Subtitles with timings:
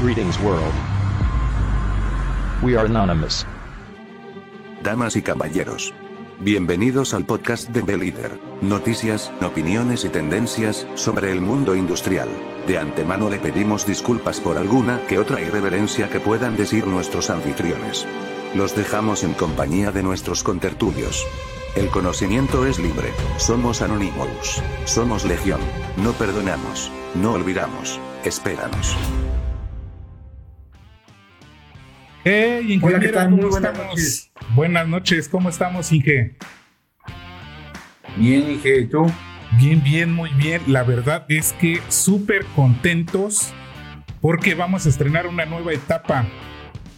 [0.00, 0.72] Greetings world.
[2.62, 3.44] We are anonymous.
[4.80, 5.92] Damas y caballeros.
[6.38, 8.30] Bienvenidos al podcast de The.
[8.62, 12.28] Noticias, opiniones y tendencias sobre el mundo industrial.
[12.68, 18.06] De antemano le pedimos disculpas por alguna que otra irreverencia que puedan decir nuestros anfitriones.
[18.54, 21.26] Los dejamos en compañía de nuestros contertulios.
[21.74, 23.12] El conocimiento es libre.
[23.36, 24.62] Somos Anonymous.
[24.84, 25.60] Somos Legión.
[25.96, 26.88] No perdonamos.
[27.16, 27.98] No olvidamos.
[28.24, 28.96] Espéranos.
[32.24, 33.30] Hey, ingeniero, Hola, ¿qué tal?
[33.30, 33.90] ¿cómo Muy buenas estamos?
[33.94, 34.30] noches.
[34.54, 36.36] Buenas noches, ¿cómo estamos, Inge?
[38.16, 39.06] Bien, Inge, ¿y tú?
[39.58, 40.60] Bien, bien, muy bien.
[40.66, 43.52] La verdad es que súper contentos
[44.20, 46.26] porque vamos a estrenar una nueva etapa.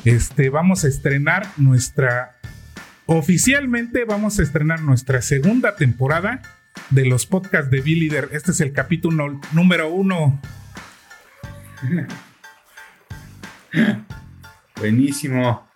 [0.05, 2.39] Este, vamos a estrenar nuestra.
[3.07, 6.41] Oficialmente vamos a estrenar nuestra segunda temporada
[6.91, 8.31] de los podcasts de B-Leader.
[8.33, 10.41] Este es el capítulo número uno.
[14.81, 15.67] Buenísimo.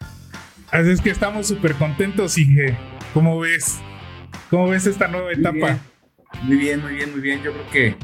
[0.70, 2.77] Así es que estamos súper contentos, Inge.
[3.12, 3.78] ¿Cómo ves?
[4.50, 5.52] ¿Cómo ves esta nueva Muy etapa?
[5.52, 5.78] bien.
[6.42, 7.42] Muy bien, muy bien, muy bien.
[7.42, 7.97] Yo creo que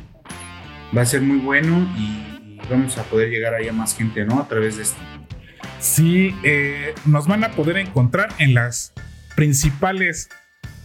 [0.97, 2.03] va a ser muy bueno y,
[2.45, 4.39] y vamos a poder llegar ahí a más gente, ¿no?
[4.41, 5.01] A través de esto.
[5.81, 8.93] Sí, eh, nos van a poder encontrar en las
[9.35, 10.29] principales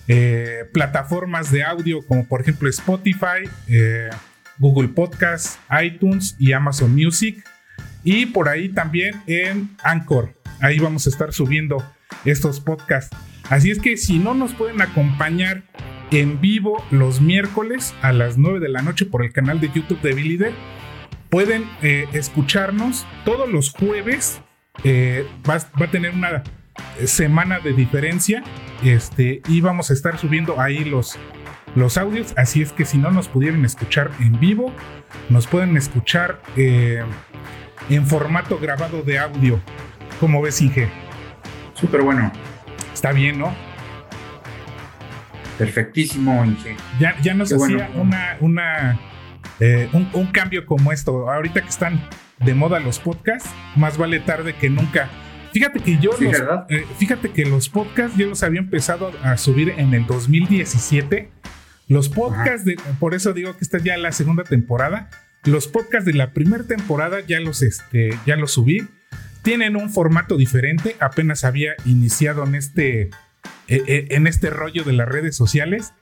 [0.07, 4.09] eh, plataformas de audio, como por ejemplo Spotify, eh,
[4.57, 7.43] Google Podcast, iTunes y Amazon Music.
[8.05, 10.33] Y por ahí también en Anchor.
[10.61, 11.83] Ahí vamos a estar subiendo
[12.23, 13.15] estos podcasts.
[13.49, 15.63] Así es que si no nos pueden acompañar
[16.11, 19.99] en vivo los miércoles a las 9 de la noche por el canal de YouTube
[20.01, 20.53] de Billy Leader,
[21.29, 24.39] pueden eh, escucharnos todos los jueves
[24.83, 26.43] eh, va, va a tener una
[27.05, 28.43] semana de diferencia
[28.83, 31.17] este, y vamos a estar subiendo ahí los,
[31.75, 32.33] los audios.
[32.37, 34.73] Así es que si no nos pudieran escuchar en vivo,
[35.29, 37.03] nos pueden escuchar eh,
[37.89, 39.59] en formato grabado de audio.
[40.19, 40.89] Como ves, Inge?
[41.73, 42.31] Súper bueno.
[42.93, 43.53] Está bien, ¿no?
[45.57, 46.75] Perfectísimo, Inge.
[46.99, 47.83] Ya, ya nos Qué bueno.
[47.83, 48.99] hacía una, una,
[49.59, 51.29] eh, un, un cambio como esto.
[51.31, 52.01] Ahorita que están
[52.39, 55.09] de moda los podcasts, más vale tarde que nunca.
[55.53, 56.35] Fíjate que yo Sí, los,
[56.69, 61.31] eh, fíjate que los podcasts yo los había empezado a subir en el 2017.
[61.87, 65.09] Los podcasts de, por eso digo que esta es ya la segunda temporada.
[65.45, 68.87] Los podcasts de la primera temporada ya los, este, ya los subí.
[69.43, 70.95] Tienen un formato diferente.
[70.99, 73.09] Apenas había iniciado en este, eh,
[73.67, 75.93] eh, en este rollo de las redes sociales.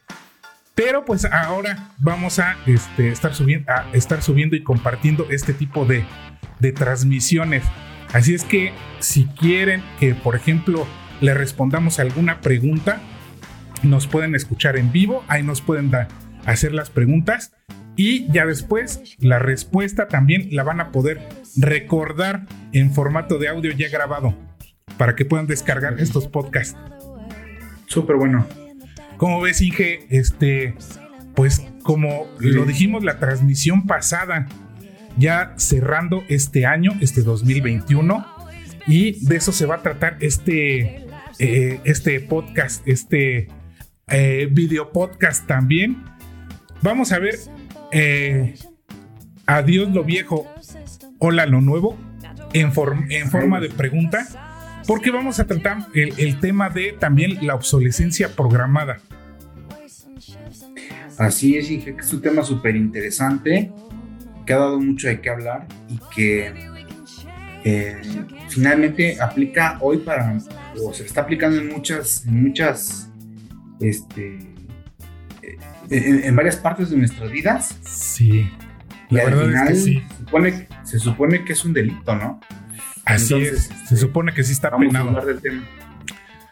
[0.76, 5.86] Pero pues ahora vamos a este, estar, subiendo, a estar subiendo y compartiendo este tipo
[5.86, 6.06] de,
[6.62, 7.64] de transmisiones.
[8.14, 10.88] Así es que si quieren que, por ejemplo,
[11.20, 13.02] le respondamos alguna pregunta,
[13.84, 15.92] nos pueden escuchar en vivo, ahí nos pueden
[16.46, 17.52] hacer las preguntas
[17.96, 21.22] y ya después la respuesta también la van a poder
[21.58, 24.36] recordar en formato de audio ya grabado
[24.98, 26.78] para que puedan descargar estos podcasts.
[27.88, 28.48] Súper bueno.
[29.18, 30.76] Como ves, Inge, este,
[31.36, 34.48] pues como lo dijimos la transmisión pasada,
[35.18, 38.26] ya cerrando este año, este 2021,
[38.88, 41.06] y de eso se va a tratar este,
[41.40, 43.48] eh, este podcast, este
[44.08, 46.04] eh, video podcast también.
[46.82, 47.36] Vamos a ver,
[47.94, 48.56] eh,
[49.46, 50.48] adiós lo viejo,
[51.20, 51.98] hola lo nuevo,
[52.54, 54.28] en, form- en forma de pregunta.
[54.86, 59.00] Porque vamos a tratar el, tema de también la obsolescencia programada.
[61.18, 63.72] Así es, que es un tema súper interesante,
[64.46, 66.52] que ha dado mucho de qué hablar y que
[67.64, 68.02] eh,
[68.50, 70.38] finalmente aplica hoy para,
[70.84, 73.10] o se está aplicando en muchas, en muchas,
[73.80, 74.40] este,
[75.90, 77.78] en, en varias partes de nuestras vidas.
[77.86, 78.50] Sí.
[79.10, 80.04] Y La al final es que sí.
[80.10, 82.40] se, supone, se supone que es un delito, ¿no?
[83.06, 83.90] Así Entonces, es.
[83.90, 85.10] Se supone que sí está Vamos a penado.
[85.10, 85.64] hablar del tema.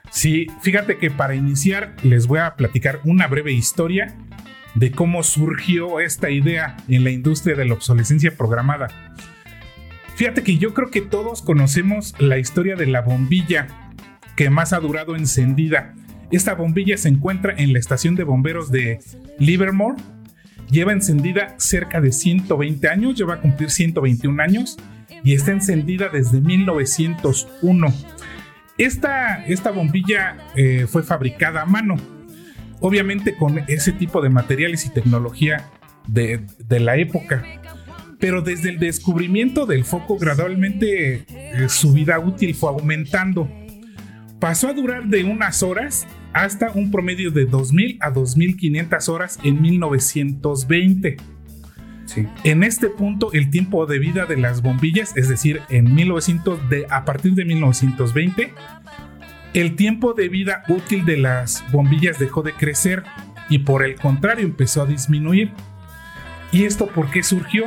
[0.10, 4.14] Sí, fíjate que para iniciar les voy a platicar una breve historia
[4.76, 8.90] de cómo surgió esta idea en la industria de la obsolescencia programada.
[10.16, 13.68] Fíjate que yo creo que todos conocemos la historia de la bombilla
[14.36, 15.94] que más ha durado encendida.
[16.32, 19.00] Esta bombilla se encuentra en la estación de bomberos de
[19.38, 20.02] Livermore.
[20.70, 24.78] Lleva encendida cerca de 120 años, lleva a cumplir 121 años
[25.24, 27.94] y está encendida desde 1901.
[28.78, 31.98] Esta, esta bombilla eh, fue fabricada a mano,
[32.80, 35.70] obviamente con ese tipo de materiales y tecnología
[36.08, 37.44] de, la época.
[38.20, 43.50] Pero desde el descubrimiento del foco gradualmente eh, su vida útil fue aumentando.
[44.40, 49.62] Pasó a durar de unas horas hasta un promedio de 2.000 a 2.500 horas en
[49.62, 51.18] 1920.
[52.06, 52.28] Sí.
[52.44, 56.86] En este punto, el tiempo de vida de las bombillas, es decir, en 1900, de,
[56.90, 58.54] a partir de 1920,
[59.54, 63.04] el tiempo de vida útil de las bombillas dejó de crecer
[63.50, 65.52] y por el contrario empezó a disminuir.
[66.52, 67.66] ¿Y esto por qué surgió?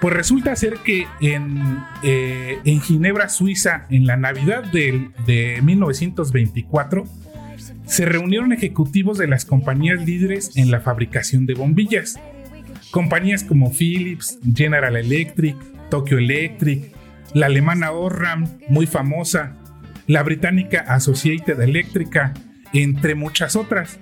[0.00, 7.04] Pues resulta ser que en, eh, en Ginebra, Suiza, en la Navidad de, de 1924,
[7.86, 12.18] se reunieron ejecutivos de las compañías líderes en la fabricación de bombillas.
[12.90, 15.56] Compañías como Philips, General Electric,
[15.90, 16.92] Tokyo Electric,
[17.34, 19.56] la alemana Orram, muy famosa,
[20.06, 22.34] la británica Associated Electrica,
[22.72, 23.98] entre muchas otras.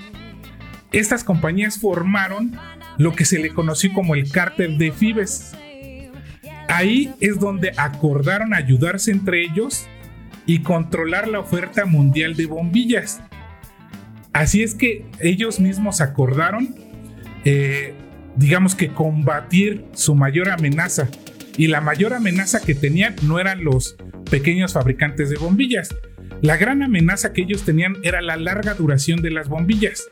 [0.93, 2.53] Estas compañías formaron
[2.99, 5.53] lo que se le conoció como el cártel de Fibes.
[6.69, 9.87] Ahí es donde acordaron ayudarse entre ellos
[10.47, 13.21] y controlar la oferta mundial de bombillas.
[14.37, 16.75] Así es que ellos mismos acordaron,
[17.47, 17.95] eh,
[18.37, 21.09] digamos que combatir su mayor amenaza.
[21.57, 23.97] Y la mayor amenaza que tenían no eran los
[24.31, 25.97] pequeños fabricantes de bombillas.
[26.43, 30.07] La gran amenaza que ellos tenían era la larga duración de las bombillas.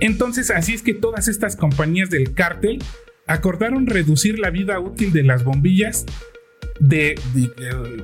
[0.00, 2.84] Entonces así es que todas estas compañías del cártel
[3.26, 6.04] acordaron reducir la vida útil de las bombillas
[6.78, 7.14] de,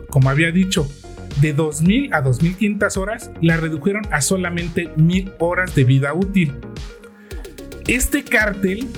[0.09, 0.91] como había dicho,
[1.41, 6.55] de 2.000 a 2.500 horas, la redujeron a solamente 1.000 horas de vida útil.
[7.87, 8.89] Este cártel,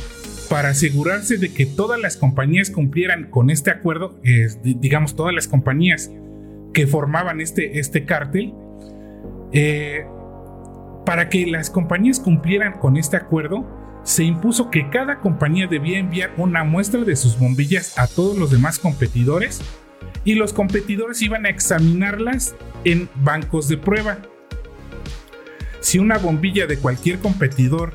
[0.48, 4.20] para asegurarse de que todas las compañías cumplieran con este acuerdo,
[4.62, 6.10] digamos todas las compañías
[6.72, 8.54] que formaban este, este cártel,
[9.52, 10.04] eh,
[11.04, 13.64] para que las compañías cumplieran con este acuerdo,
[14.04, 18.50] se impuso que cada compañía debía enviar una muestra de sus bombillas a todos los
[18.50, 19.60] demás competidores
[20.26, 24.18] y los competidores iban a examinarlas en bancos de prueba.
[25.80, 27.94] Si una bombilla de cualquier competidor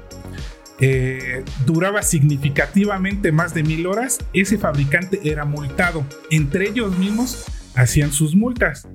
[0.80, 6.04] eh, duraba significativamente más de mil horas, ese fabricante era multado.
[6.32, 7.46] Entre ellos mismos
[7.76, 8.88] hacían sus multas.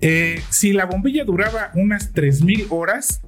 [0.00, 3.20] Eh, si la bombilla duraba unas 3.000 horas,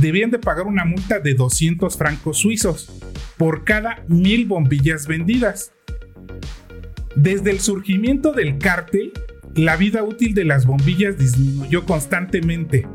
[0.00, 2.90] debían de pagar una multa de 200 francos suizos
[3.36, 5.72] por cada mil bombillas vendidas.
[7.16, 9.12] Desde el surgimiento del cártel,
[9.54, 12.86] la vida útil de las bombillas disminuyó constantemente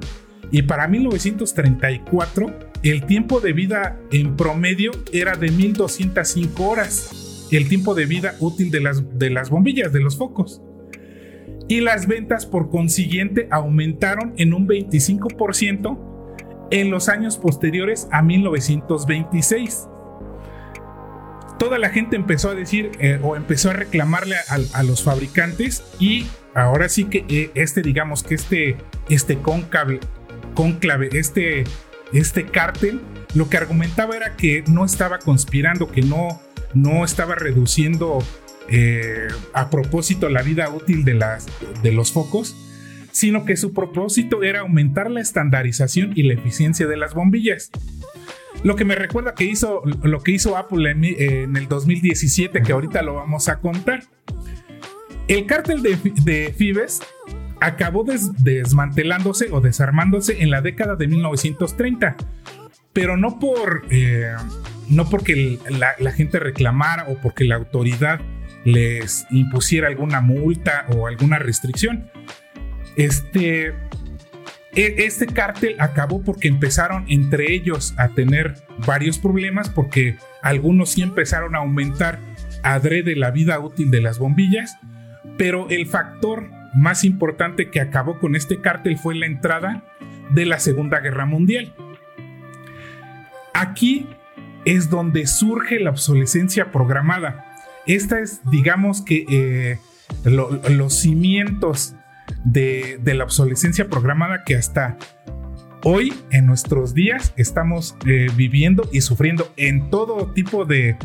[0.52, 7.94] y para 1934 el tiempo de vida en promedio era de 1205 horas, el tiempo
[7.94, 10.62] de vida útil de las, de las bombillas, de los focos
[11.68, 15.98] y las ventas por consiguiente aumentaron en un 25%
[16.72, 19.88] en los años posteriores a 1926.
[21.58, 24.36] Toda la gente empezó a decir eh, o empezó a reclamarle
[24.74, 28.78] a, los fabricantes y ahora sí que eh, este, digamos que este,
[29.10, 31.64] este conclave, este,
[32.14, 33.02] este cártel,
[33.34, 36.42] lo que argumentaba era que no estaba conspirando, que no,
[36.74, 38.20] no estaba reduciendo
[38.70, 41.48] eh, a propósito la vida útil de, las,
[41.82, 42.56] de los focos,
[43.12, 47.72] sino que su propósito era aumentar la estandarización y la eficiencia de las bombillas.
[48.64, 53.02] Lo que me recuerda que hizo, lo que hizo Apple en, el 2017, que ahorita
[53.02, 54.04] lo vamos a contar.
[55.28, 57.02] El cártel de, Fibes
[57.60, 62.16] acabó desmantelándose o desarmándose en la década de 1930,
[62.94, 64.34] pero no por eh,
[64.90, 68.22] no porque la, la, gente reclamara o porque la autoridad
[68.64, 72.10] les impusiera alguna multa o alguna restricción.
[72.96, 73.74] Este,
[74.78, 78.56] este cártel acabó porque empezaron entre ellos a tener
[78.86, 82.20] varios problemas porque algunos sí empezaron a aumentar
[82.64, 84.78] adrede la vida útil de las bombillas,
[85.38, 89.84] pero el factor más importante que acabó con este cártel fue la entrada
[90.30, 91.74] de la Segunda Guerra Mundial.
[93.54, 94.08] Aquí
[94.66, 97.46] es donde surge la obsolescencia programada.
[97.88, 99.80] Esta es, digamos que, eh,
[100.24, 101.96] los cimientos
[102.44, 104.98] de, la obsolescencia programada que hasta
[105.84, 110.98] hoy, en nuestros días, estamos eh, viviendo y sufriendo en todo tipo de,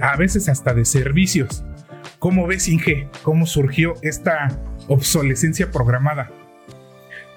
[0.00, 1.64] a veces hasta de servicios.
[2.18, 3.08] ¿Cómo ves, Inge?
[3.22, 4.48] ¿Cómo surgió esta
[4.88, 6.30] obsolescencia programada?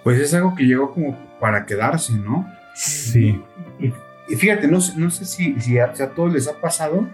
[0.04, 2.48] Pues es algo que llegó como para quedarse, ¿no?
[2.74, 3.40] Sí.
[3.80, 7.08] Y, fíjate, no, no sé si, si a todos les ha pasado,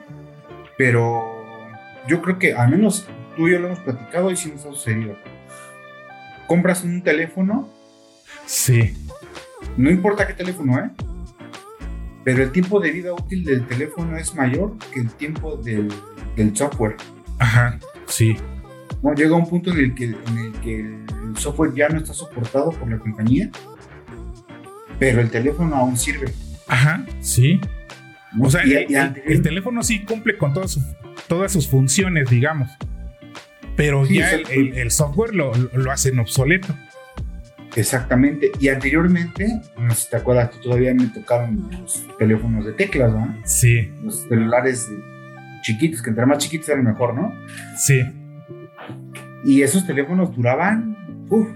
[0.78, 1.24] pero
[2.08, 4.70] yo creo que al menos tú y yo lo hemos platicado y sí nos ha
[4.70, 5.16] sucedido.
[6.48, 7.70] Compras un teléfono.
[8.46, 8.94] Sí.
[9.76, 10.90] No importa qué teléfono, ¿eh?
[12.24, 15.90] Pero el tiempo de vida útil del teléfono es mayor que el tiempo del,
[16.56, 16.96] software.
[17.40, 18.36] Ajá, sí.
[19.02, 22.14] No, llega un punto en el, que, en el que el software ya no está
[22.14, 23.50] soportado por la compañía,
[25.00, 26.34] pero el teléfono aún sirve.
[26.68, 27.62] Ajá, sí.
[28.42, 30.84] O sea, Y- el, y el- antes- el teléfono sí cumple con todas sus,
[31.28, 32.70] todas sus funciones, digamos.
[33.78, 34.60] Pero Sí, ya el, exacto.
[34.60, 36.76] el- el software lo, lo hacen obsoleto.
[37.76, 38.52] Exactamente.
[38.60, 43.14] Y anteriormente, no sé si te acuerdas que todavía me tocaron los teléfonos de teclas,
[43.14, 43.38] ¿no?
[43.46, 44.90] Sí, Los celulares
[45.62, 47.34] chiquitos, que entre más chiquitos eran mejor, ¿no?
[47.78, 48.02] sí.
[49.46, 50.98] Y esos teléfonos duraban,
[51.30, 51.48] uf,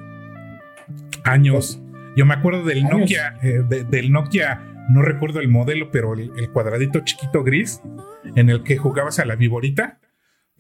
[1.24, 1.82] Años.
[2.16, 3.00] Yo me acuerdo del Años.
[3.02, 7.82] Nokia, eh, de- del Nokia, no recuerdo el modelo, pero el, el cuadradito chiquito gris
[8.36, 10.00] en el que jugabas a la viborita.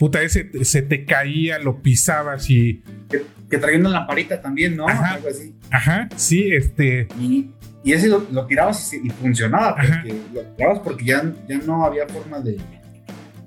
[0.02, 2.82] Puta, ese se te caía, lo pisabas y.
[3.08, 4.88] que, que traía una lamparita también, ¿no?
[4.90, 5.14] Ajá.
[5.14, 5.54] Algo así.
[5.70, 7.08] Ajá, sí, este.
[7.20, 7.52] Y,
[7.84, 10.02] y ese lo, lo tirabas y, funcionaba, Ajá.
[10.04, 12.58] porque lo tirabas porque ya, ya no había forma de,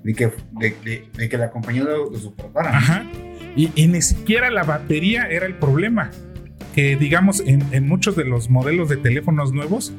[0.01, 2.69] de, que, de, de- de que la compañía lo, lo soportara.
[2.77, 3.03] Ajá.
[3.57, 6.09] Y, y ni siquiera la batería era el problema.
[6.73, 9.91] Que digamos, en, en muchos de los modelos de teléfonos nuevos,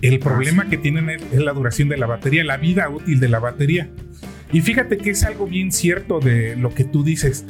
[0.00, 3.28] el problema que tienen es, es la duración de la batería, la vida útil de
[3.28, 3.88] la batería.
[4.52, 7.44] Y fíjate que es algo bien cierto de lo que tú dices.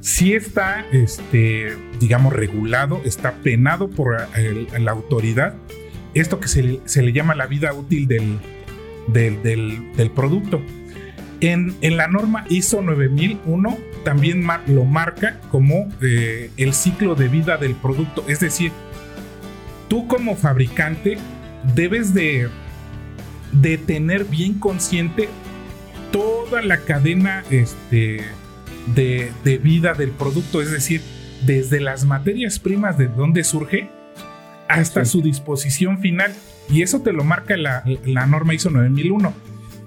[0.00, 5.54] Sí está, este, digamos, regulado, está penado por el- la autoridad.
[6.14, 8.38] Esto que se, se le llama la vida útil del,
[9.08, 10.60] del, del- producto.
[11.40, 17.56] En, en la norma ISO 9001 también lo marca como eh, el ciclo de vida
[17.58, 18.24] del producto.
[18.28, 18.72] Es decir,
[19.88, 21.16] tú como fabricante
[21.74, 22.48] debes de,
[23.52, 25.28] de tener bien consciente
[26.12, 28.22] toda la cadena este,
[28.94, 30.60] de, de vida del producto.
[30.62, 31.00] Es decir,
[31.46, 33.90] desde las materias primas de donde surge
[34.68, 35.12] hasta Sí.
[35.12, 36.32] su disposición final.
[36.68, 39.32] Y eso te lo marca la, la norma ISO 9001.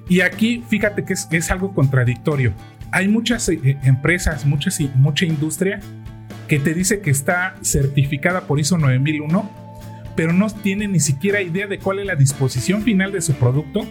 [0.10, 2.53] Y aquí, fíjate que es, es algo contradictorio.
[2.92, 5.80] Hay muchas eh, empresas, muchas, mucha industria
[6.48, 9.50] que te dice que está certificada por ISO 9001,
[10.15, 13.82] pero no tiene ni siquiera idea de cuál es la disposición final de su producto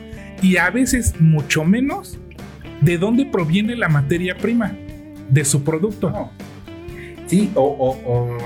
[0.40, 2.18] y a veces mucho menos
[2.80, 4.72] de dónde proviene la materia prima
[5.30, 6.10] de su producto.
[6.10, 6.30] No.
[7.26, 8.38] Sí, o, o- o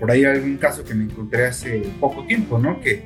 [0.00, 2.80] por ahí algún caso que me encontré hace poco tiempo, ¿no?
[2.80, 3.02] Que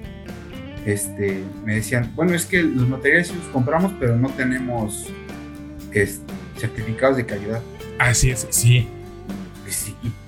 [0.85, 5.07] este, me decían, bueno, es que los materiales sí los compramos, pero no tenemos
[5.93, 7.63] este, certificados de calidad.
[7.99, 8.89] Así es, sí.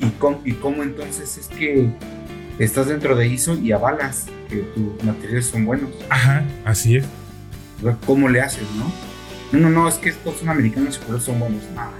[0.00, 1.88] ¿Y, y, cómo, y cómo entonces es que
[2.58, 5.90] estás dentro de ISO y avalas que tus materiales son buenos?
[6.10, 7.04] Ajá, así es.
[8.06, 8.90] ¿Cómo le haces, no?
[9.52, 11.62] No, no, no, es que estos son americanos y por eso son buenos.
[11.74, 11.90] No,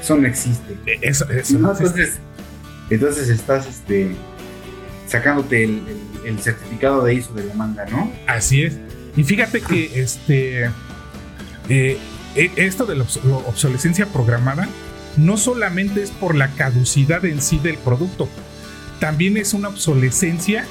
[0.00, 0.76] eso no existe.
[0.86, 1.58] E- Eso, eso.
[1.58, 2.18] No, entonces,
[2.88, 4.12] entonces estás este,
[5.06, 5.70] sacándote el,
[6.24, 8.10] el- el certificado de ISO de la manga, ¿no?
[8.26, 8.76] Así es.
[9.16, 10.66] Y fíjate que este
[11.68, 11.98] eh,
[12.34, 13.04] e- esto de la
[13.46, 14.68] obsolescencia programada
[15.16, 18.28] no solamente es por la caducidad en sí del producto,
[19.00, 20.66] también es una obsolescencia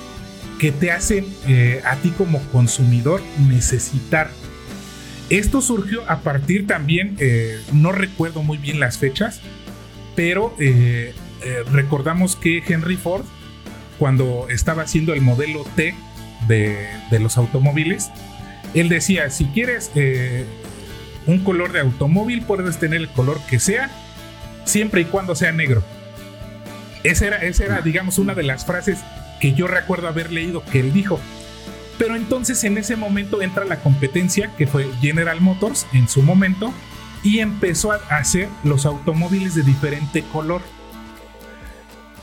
[0.59, 4.29] que te hace eh, a ti como consumidor necesitar.
[5.29, 9.41] Esto surgió a partir también, eh, no recuerdo muy bien las fechas,
[10.15, 11.13] pero eh,
[11.71, 13.25] recordamos que Henry Ford,
[13.98, 15.95] cuando estaba haciendo el modelo T
[16.48, 18.09] de, los automóviles,
[18.74, 19.91] él decía, si quieres
[21.25, 23.89] un color de automóvil, puedes tener el color que sea,
[24.65, 25.83] siempre y cuando sea negro.
[27.03, 29.00] Esa era, esa era, digamos, una de las frases
[29.39, 31.20] que yo recuerdo haber leído que él dijo.
[31.98, 36.74] Pero entonces en ese momento entra la competencia que fue General Motors en su momento
[37.24, 40.62] y empezó a hacer los automóviles de diferente color.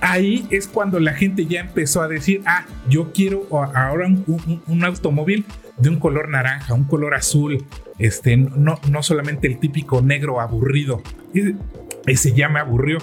[0.01, 5.45] Ahí es cuando la gente ya empezó a decir, ah, yo quiero ahora un, automóvil
[5.79, 7.67] de un color naranja, un color azul,
[7.99, 11.03] este, no, no solamente el típico negro aburrido.
[12.07, 12.99] Ese ya me aburrió.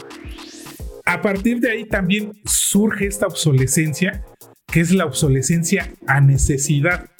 [1.14, 4.26] A partir de ahí también surge esta obsolescencia,
[4.66, 7.12] que es la obsolescencia a necesidad.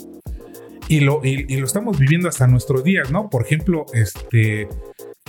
[0.88, 3.30] Y lo, estamos viviendo hasta nuestros días, ¿no?
[3.30, 4.68] Por ejemplo, este,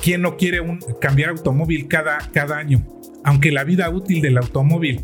[0.03, 0.63] ¿quién no quiere
[0.99, 2.83] cambiar automóvil cada, cada año?
[3.23, 5.03] Aunque la vida útil del automóvil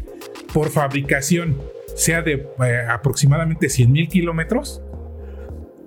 [0.54, 1.60] por fabricación
[1.94, 4.80] sea de eh, aproximadamente 100 mil kilómetros,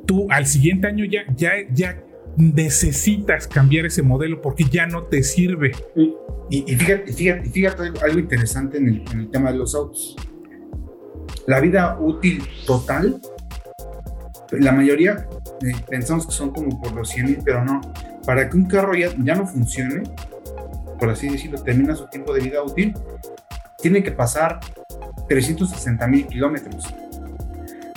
[0.05, 2.03] tú al siguiente año ya, ya, ya
[2.37, 5.71] necesitas cambiar ese modelo porque ya no te sirve.
[6.49, 10.15] Y, y fíjate, fíjate, fíjate algo- interesante en el, en el tema de los autos.
[11.47, 13.19] La vida útil total,
[14.51, 15.27] la mayoría
[15.61, 17.81] eh, pensamos que son como por los 100 mil, pero no.
[18.25, 20.03] Para que un carro ya, ya no funcione,
[20.99, 22.93] por así decirlo, termina su tiempo de vida útil,
[23.81, 24.59] tiene que pasar
[25.27, 26.85] 360 mil kilómetros.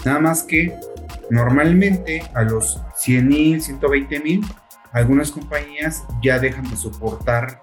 [0.05, 0.75] Nada más que
[1.31, 4.45] normalmente a los 100 mil, 120 mil,
[4.93, 7.61] algunas compañías ya dejan de soportar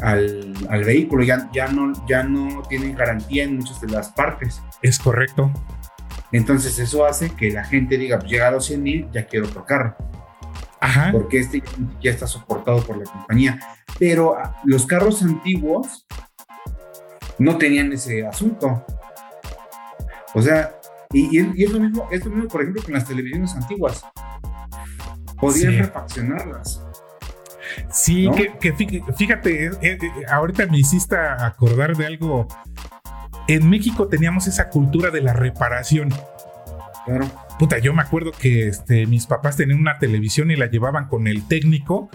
[0.00, 4.60] al, al vehículo, ya, ya, no, ya no tienen garantía en muchas de las partes.
[4.82, 5.52] Es correcto.
[6.32, 9.46] Entonces eso hace que la gente diga, pues llega a los 100 mil, ya quiero
[9.46, 9.96] otro carro.
[10.80, 11.10] Ajá.
[11.12, 11.62] Porque este
[12.02, 13.60] ya está soportado por la compañía.
[14.00, 16.04] Pero ah, los carros antiguos
[17.38, 18.84] no tenían ese asunto.
[20.34, 20.74] O sea,
[21.12, 24.04] y, y es, lo mismo, es lo mismo, por ejemplo, con las televisiones antiguas.
[25.52, 25.78] Podían Sí.
[25.78, 26.82] refaccionarlas.
[27.90, 28.34] Sí, ¿no?
[28.34, 29.98] que, que fí- fíjate, eh, eh,
[30.30, 32.46] ahorita me hiciste acordar de algo.
[33.48, 36.10] En México teníamos esa cultura de la reparación.
[37.04, 37.30] Claro.
[37.58, 41.26] Puta, yo me acuerdo que este, mis papás tenían una televisión y la llevaban con
[41.26, 42.10] el técnico.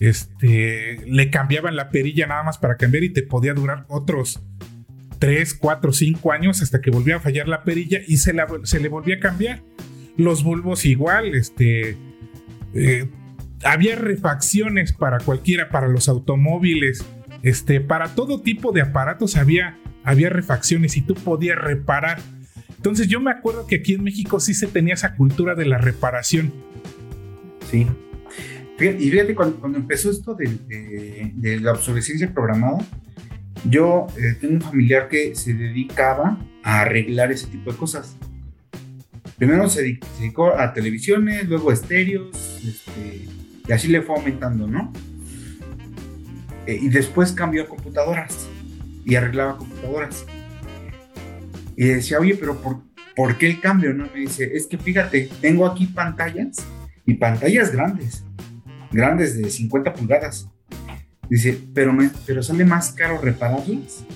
[0.00, 4.42] Este, le cambiaban la perilla nada más para cambiar y te podía durar otros
[5.20, 8.80] 3, 4, 5 años hasta que volvía a fallar la perilla y se, la- se
[8.80, 9.62] le volvía a cambiar.
[10.16, 11.96] Los bulbos igual, este,
[12.74, 13.08] eh,
[13.64, 17.04] había refacciones para cualquiera, para los automóviles,
[17.42, 22.20] este, para todo tipo de aparatos había, había refacciones y tú podías reparar.
[22.76, 25.78] Entonces yo me acuerdo que aquí en México sí se tenía esa cultura de la
[25.78, 26.52] reparación.
[27.70, 27.86] Sí.
[28.78, 32.84] Y fíjate, cuando, empezó esto de la obsolescencia programada,
[33.68, 38.16] yo eh, tengo un familiar que se dedicaba a arreglar ese tipo de cosas.
[39.44, 42.30] Primero se, di- se dedicó a televisiones, luego a estéreos,
[42.66, 43.28] este,
[43.68, 44.90] y así le fue aumentando, ¿no?
[46.66, 48.46] Eh, y después cambió a computadoras
[49.04, 50.24] y arreglaba computadoras.
[51.76, 52.84] Y decía, oye, pero ¿por,
[53.14, 53.92] ¿por qué el cambio?
[53.92, 56.56] No me dice, es que fíjate, tengo aquí pantallas
[57.04, 58.24] y pantallas grandes,
[58.92, 60.48] grandes de 50 pulgadas.
[61.28, 64.06] Dice, pero, me- pero sale más caro repararlas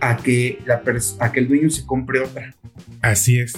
[0.00, 2.54] a que el dueño se compre otra.
[3.02, 3.52] Así es.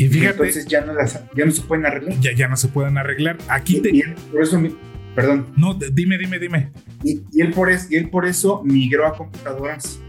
[0.00, 2.18] Y Y fíjate, entonces ya no, las, ya no se pueden arreglar.
[2.20, 3.36] ya, ya no se pueden arreglar.
[3.48, 3.94] Aquí Y, te...
[3.94, 4.74] y él por eso, mi-
[5.14, 6.70] perdón, No, dime, dime, dime.
[7.04, 10.00] y, y él por es- y él por eso migró a computadoras.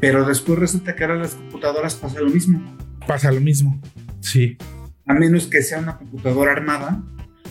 [0.00, 2.62] Pero después resulta que ahora las computadoras pasa lo mismo.
[3.06, 3.80] Pasa lo mismo.
[4.20, 4.56] Sí.
[5.06, 7.02] a menos que sea una computadora armada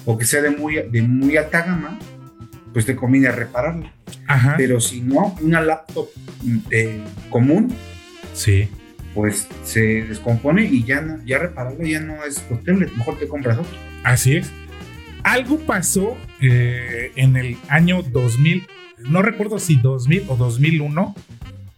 [0.05, 1.99] o que sea de muy, de muy alta gama,
[2.73, 3.93] pues te conviene repararla.
[4.27, 4.55] Ajá.
[4.57, 6.07] Pero si no, una laptop
[6.71, 7.71] eh, común,
[8.33, 8.69] Sí.
[9.13, 12.87] Pues se descompone y ya, no, ya repararla ya no es costeable.
[12.97, 13.77] Mejor te compras otro.
[14.03, 14.51] Así es.
[15.23, 18.67] Algo pasó eh, en el año 2000,
[19.09, 21.15] no recuerdo si 2000 o 2001,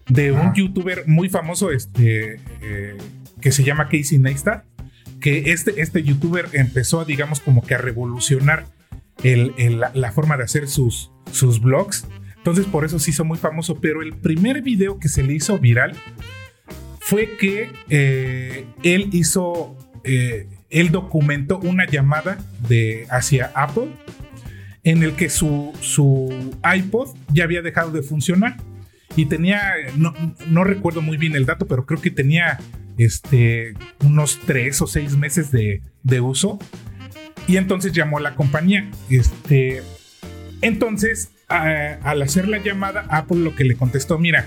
[0.08, 2.98] de un youtuber muy famoso este, eh,
[3.42, 4.64] que se llama Casey Neistat,
[5.20, 8.66] que este, este youtuber empezó, digamos, como que a revolucionar
[9.24, 12.06] el- el- la, la forma de hacer sus, sus vlogs.
[12.38, 15.58] Entonces por eso se hizo muy famoso, pero el primer video que se le hizo
[15.60, 15.96] viral
[17.12, 22.38] fue que eh, él hizo, eh, él documentó una llamada
[22.70, 23.90] de hacia Apple
[24.86, 28.56] en el que su, su iPod ya había dejado de funcionar
[29.18, 29.62] y tenía,
[29.98, 30.14] no,
[30.48, 32.60] no recuerdo muy bien el dato, pero creo que tenía
[32.98, 33.74] este,
[34.06, 36.60] unos tres o seis meses de, de uso
[37.46, 38.90] y entonces llamó a la compañía.
[39.10, 39.84] Este,
[40.62, 44.46] entonces, al hacer la llamada, Apple lo que le contestó, mira,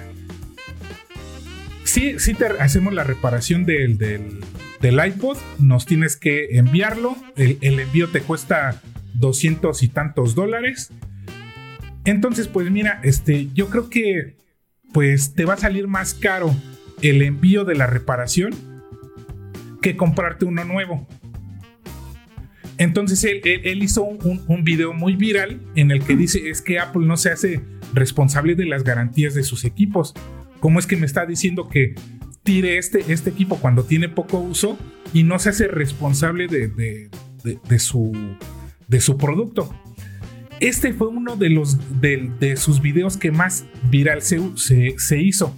[1.94, 4.40] sí, sí te hacemos la reparación del, del,
[4.80, 8.80] del iPod, nos tienes que enviarlo, el, el envío te cuesta
[9.14, 10.90] 200 y tantos dólares.
[12.04, 14.36] Entonces, pues mira, este, yo creo que
[14.92, 16.54] pues te va a salir más caro
[17.02, 18.52] el envío de la reparación
[19.82, 21.06] que comprarte uno nuevo.
[22.78, 26.60] Entonces él, él- él hizo un, un- video muy viral en el que dice es
[26.60, 27.60] que Apple no se hace
[27.92, 30.12] responsable de las garantías de sus equipos.
[30.64, 31.94] ¿Cómo es que me está diciendo que
[32.42, 34.78] tire este, este equipo cuando tiene poco uso
[35.12, 38.12] y no se hace responsable de, de- su,
[38.88, 39.78] de su producto?
[40.60, 45.54] Este fue uno de, los, de, sus videos que más viral se, se- se hizo.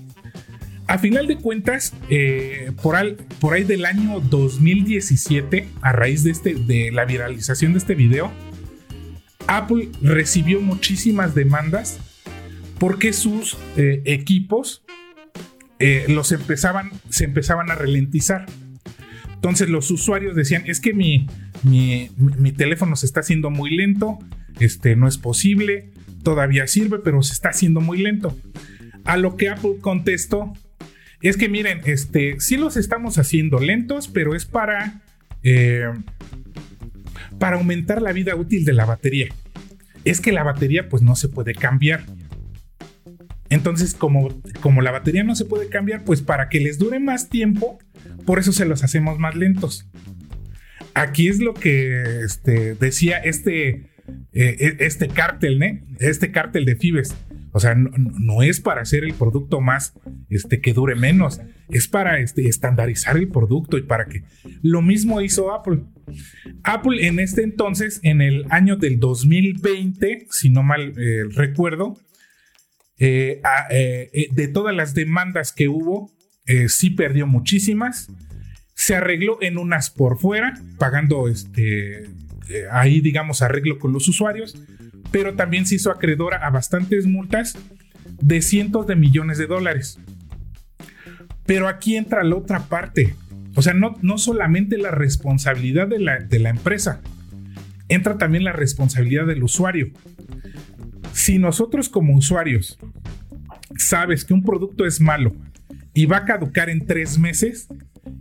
[0.88, 6.32] A final de cuentas, eh, por, al- por ahí del año 2017, a raíz de,
[6.32, 8.32] este, de la viralización de este video,
[9.46, 12.00] Apple recibió muchísimas demandas
[12.80, 14.82] porque sus eh, equipos
[15.78, 18.46] eh, los empezaban, se empezaban a ralentizar.
[19.34, 21.28] Entonces los usuarios decían, es que mi,
[21.62, 24.18] mi, mi- teléfono se está haciendo muy lento,
[24.58, 25.90] este, no es posible,
[26.22, 28.36] todavía sirve, pero se está haciendo muy lento.
[29.04, 30.52] A lo que Apple contestó,
[31.20, 35.02] es que miren, este, sí los estamos haciendo lentos, pero es para,
[35.42, 35.92] eh,
[37.38, 39.28] para aumentar la vida útil de la batería.
[40.04, 42.04] Es que la batería pues no se puede cambiar.
[43.50, 47.28] Entonces, como, como la batería no se puede cambiar, pues para que les dure más
[47.28, 47.78] tiempo,
[48.24, 49.88] por eso se los hacemos más lentos.
[50.94, 53.90] Aquí es lo que este, decía este,
[54.32, 55.82] eh, este cártel.
[55.98, 57.14] Este cártel de Fibes.
[57.52, 59.94] O sea, no, es para hacer el producto más,
[60.28, 64.24] este, que dure menos, es para este, estandarizar el producto y para que
[64.60, 65.84] lo mismo hizo Apple.
[66.64, 71.96] Apple en este entonces, en el año del 2020, si no mal eh, recuerdo,
[72.98, 76.10] eh, eh, de todas las demandas que hubo,
[76.68, 78.08] sí perdió muchísimas.
[78.74, 82.08] Se arregló en unas por fuera, pagando este,
[82.70, 84.56] ahí, digamos, arreglo con los usuarios
[85.10, 87.56] pero también se hizo acreedora a bastantes multas
[88.20, 89.98] de cientos de millones de dólares.
[91.44, 93.14] Pero aquí entra la otra parte.
[93.54, 97.00] O sea, no, no solamente la responsabilidad de la, de la empresa,
[97.88, 99.90] entra también la responsabilidad del usuario.
[101.16, 102.78] Si nosotros como usuarios
[103.78, 105.34] sabes que un producto es malo
[105.94, 107.68] y va a caducar en tres meses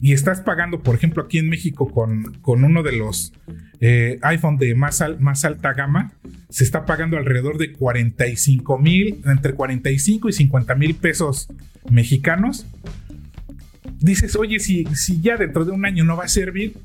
[0.02, 3.34] y estás pagando, por ejemplo, aquí en México con, con uno de los
[3.82, 6.14] eh, iPhone de más, más alta gama,
[6.50, 11.50] se está pagando alrededor de 45 mil, entre 45 y 50 mil pesos
[11.92, 12.66] mexicanos.
[14.00, 16.78] Dices, oye, si, si ya dentro de un año no va a servir,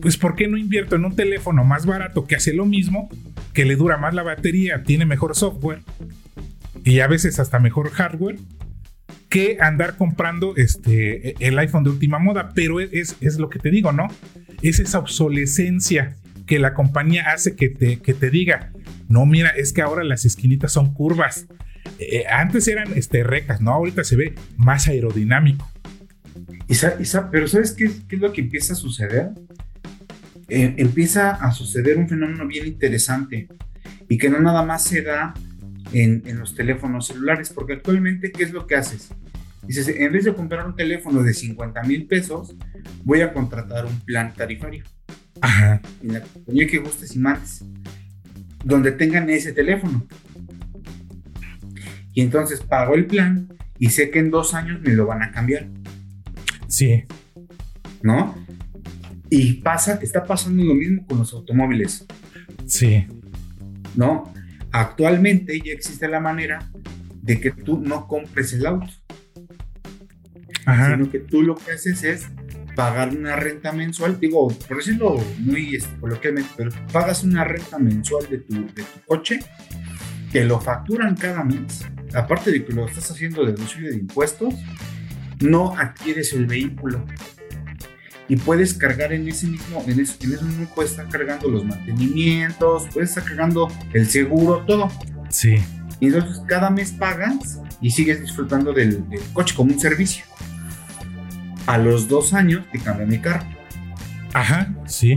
[0.00, 3.08] pues ¿por qué no invierto en un teléfono más barato que hace lo mismo,
[3.52, 5.80] que le dura más la batería, tiene mejor software
[6.84, 8.38] y a veces hasta mejor hardware?
[9.28, 13.70] que andar comprando este, el iPhone de última moda, pero es, es lo que te
[13.70, 14.06] digo, ¿no?
[14.62, 18.72] Es esa obsolescencia que la compañía hace que te, que te diga,
[19.08, 21.46] no, mira, es que ahora las esquinitas son curvas.
[21.98, 23.72] Eh, antes eran este, rectas, ¿no?
[23.72, 25.70] Ahorita se ve más aerodinámico.
[27.30, 29.30] pero ¿sabes qué, es lo que empieza a suceder?
[30.48, 33.48] Eh, empieza a suceder un fenómeno bien interesante
[34.08, 35.34] y que no nada más se da
[35.92, 39.10] en, en, los teléfonos celulares, porque actualmente, ¿qué es lo que haces?
[39.66, 42.54] Dices, en vez de comprar un teléfono de 50 mil pesos,
[43.04, 44.84] voy a contratar un plan tarifario.
[45.40, 45.80] Ajá.
[46.02, 47.64] En la compañía que gustes y mandes.
[48.64, 50.06] Donde tengan ese teléfono.
[52.14, 55.32] Y entonces pago el plan y sé que en dos años me lo van a
[55.32, 55.68] cambiar.
[56.68, 57.04] Sí.
[58.02, 58.34] ¿No?
[59.30, 62.06] Y pasa, está pasando lo mismo con los automóviles.
[62.66, 63.06] Sí.
[63.94, 64.32] ¿No?
[64.72, 66.70] Actualmente ya existe la manera
[67.22, 68.92] de que tú no compres el auto.
[70.64, 70.92] Ajá.
[70.92, 72.26] Sino que tú lo que haces es
[72.76, 78.28] pagar una renta mensual, digo, por decirlo muy este, coloquialmente, pero pagas una renta mensual
[78.28, 79.40] de tu, de tu coche,
[80.30, 84.54] que lo facturan cada mes, aparte de que lo estás haciendo deducible de impuestos,
[85.40, 87.04] no adquieres el vehículo.
[88.28, 91.64] Y puedes cargar en ese mismo, en ese, en ese mismo puedes estar cargando los
[91.64, 94.90] mantenimientos, puedes estar cargando el seguro, todo.
[95.28, 95.56] Sí.
[96.00, 100.24] Y entonces cada mes pagas y sigues disfrutando del, del coche como un servicio
[101.66, 103.46] a los dos años te cambia mi carro.
[104.32, 105.16] Ajá, sí.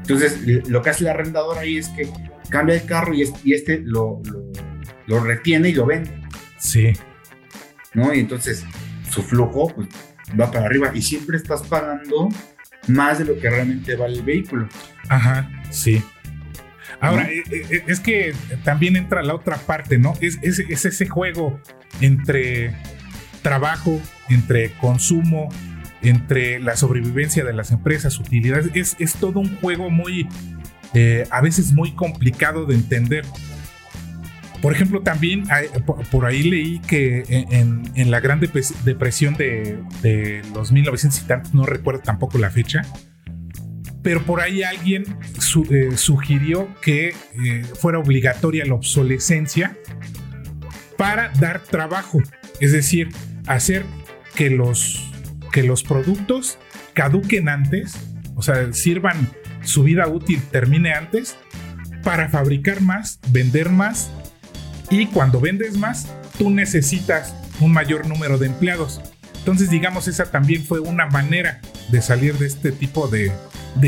[0.00, 2.08] Entonces, lo que hace el arrendador ahí es que
[2.48, 4.22] cambia el carro y este, lo,
[5.06, 6.10] lo, retiene y lo vende.
[6.58, 6.92] Sí.
[7.94, 8.12] ¿No?
[8.14, 8.64] Y entonces
[9.10, 9.88] su flujo pues,
[10.38, 12.28] va para arriba y siempre estás pagando
[12.88, 14.68] más de lo que realmente vale el vehículo.
[15.08, 16.02] Ajá, sí.
[17.00, 20.14] Ahora, eh, eh, es que también entra la otra parte, ¿no?
[20.20, 21.60] Es, es, es ese juego
[22.00, 22.74] entre
[23.42, 25.48] trabajo, entre consumo,
[26.02, 28.70] entre la sobrevivencia de las empresas, utilidades.
[28.74, 30.28] Es, es todo un juego muy,
[30.94, 33.24] eh, a veces muy complicado de entender.
[34.62, 35.44] Por ejemplo, también
[36.10, 42.00] por ahí leí que en, la Gran Depresión de, los 1900 y tantos, no recuerdo
[42.00, 42.82] tampoco la fecha,
[44.02, 45.04] pero por ahí alguien
[45.70, 49.76] eh, sugirió que eh, fuera obligatoria la obsolescencia
[50.96, 52.18] para dar trabajo.
[52.60, 53.08] Es decir,
[53.46, 53.84] hacer
[54.34, 55.10] que los,
[55.52, 56.58] que los productos
[56.92, 57.94] caduquen antes,
[58.34, 59.30] o sea, sirvan
[59.62, 61.36] su vida útil, termine antes,
[62.02, 64.10] para fabricar más, vender más,
[64.90, 69.00] y cuando vendes más, tú necesitas un mayor número de empleados.
[69.38, 73.32] Entonces, digamos, esa también fue una manera de salir de este tipo de,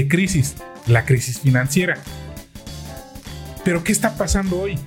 [0.08, 0.54] crisis,
[0.86, 1.98] la crisis financiera.
[3.64, 4.78] Pero, ¿qué está pasando hoy?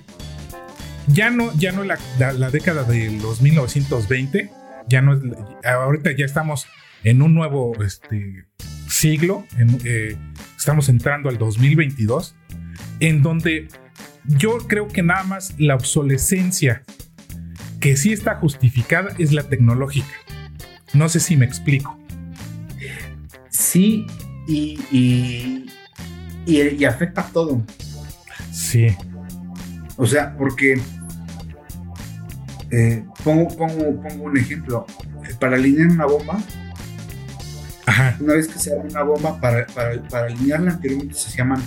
[1.08, 4.52] Ya no, ya no la, la década de los 1920,
[4.88, 5.20] ya no
[5.64, 6.66] ahorita ya estamos
[7.04, 8.46] en un nuevo este,
[8.90, 9.46] siglo,
[9.84, 10.18] eh,
[10.58, 12.36] estamos entrando al 2022,
[13.00, 13.68] en donde
[14.28, 16.84] yo creo que nada más la obsolescencia
[17.80, 20.14] que sí está justificada es la tecnológica.
[20.94, 21.98] No sé si me explico.
[23.50, 24.06] Sí,
[24.48, 25.66] y, y,
[26.46, 27.62] y afecta a todo.
[28.52, 28.88] Sí.
[29.98, 30.82] O sea, porque
[32.72, 34.86] eh, pongo, pongo, pongo un ejemplo.
[35.40, 36.40] Para alinear una bomba,
[38.20, 41.62] una vez que se abre una bomba, para, para, alinearla anteriormente se llaman.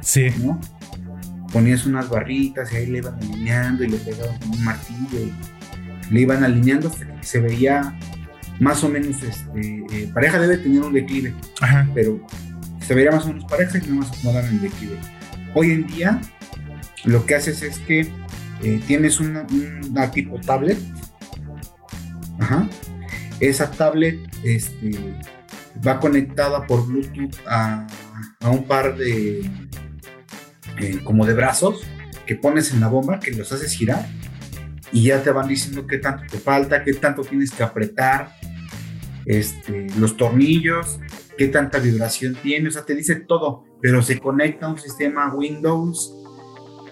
[0.00, 0.28] Sí.
[0.38, 0.60] ¿no?
[1.52, 5.32] Ponías unas barritas y ahí le iban alineando y le pegaban con un martillo y
[6.12, 7.98] le iban alineando hasta que se veía
[8.60, 11.88] más o menos, este, eh, pareja debe tener un declive, Ajá.
[11.94, 12.20] pero
[12.84, 14.98] se vería más o menos pareja y no más acomodar en el declive.
[15.54, 16.20] Hoy en día,
[17.04, 18.10] lo que haces es que
[18.62, 19.46] eh, tienes una,
[19.88, 20.78] una tipo tablet,
[22.40, 22.68] Ajá.
[23.40, 24.90] esa tablet este,
[25.86, 27.86] va conectada por Bluetooth a,
[28.40, 29.48] a un par de
[30.80, 31.86] eh, como de brazos
[32.26, 34.06] que pones en la bomba, que los haces girar
[34.92, 38.32] y ya te van diciendo qué tanto te falta, qué tanto tienes que apretar,
[39.26, 41.00] este, los tornillos,
[41.36, 45.34] qué tanta vibración tiene, o sea, te dice todo, pero se conecta a un sistema
[45.34, 46.14] Windows,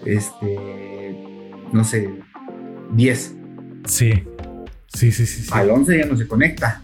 [0.05, 2.09] este, no sé,
[2.93, 3.35] 10.
[3.85, 4.23] Sí.
[4.93, 5.43] Sí, sí, sí.
[5.43, 5.49] sí.
[5.51, 6.81] Al 11 ya no se conecta.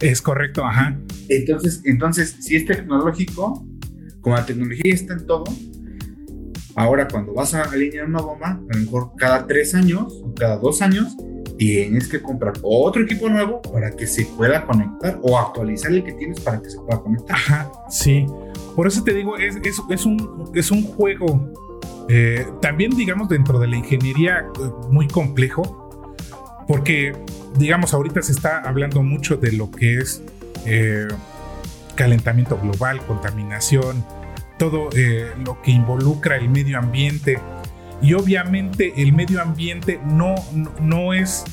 [0.00, 0.98] Es correcto, ajá.
[1.28, 3.64] Entonces, entonces, si es tecnológico,
[4.22, 5.44] como la tecnología está en todo,
[6.74, 10.56] ahora cuando vas a alinear una bomba, a lo mejor cada tres años o cada
[10.56, 11.14] dos años,
[11.58, 16.12] tienes que comprar otro equipo nuevo para que se pueda conectar o actualizar el que
[16.12, 17.36] tienes para que se pueda conectar.
[17.36, 18.26] Ajá, sí.
[18.74, 21.52] Por eso te digo, es, es, es un, es un juego
[22.08, 25.90] eh, también, digamos, dentro de la ingeniería eh, muy complejo,
[26.66, 27.12] porque,
[27.56, 30.22] digamos, ahorita se está hablando mucho de lo que es
[30.66, 31.08] eh,
[31.94, 34.04] calentamiento global, contaminación,
[34.58, 37.38] todo eh, lo que involucra el medio ambiente.
[38.00, 41.44] Y obviamente el medio ambiente no, no, no es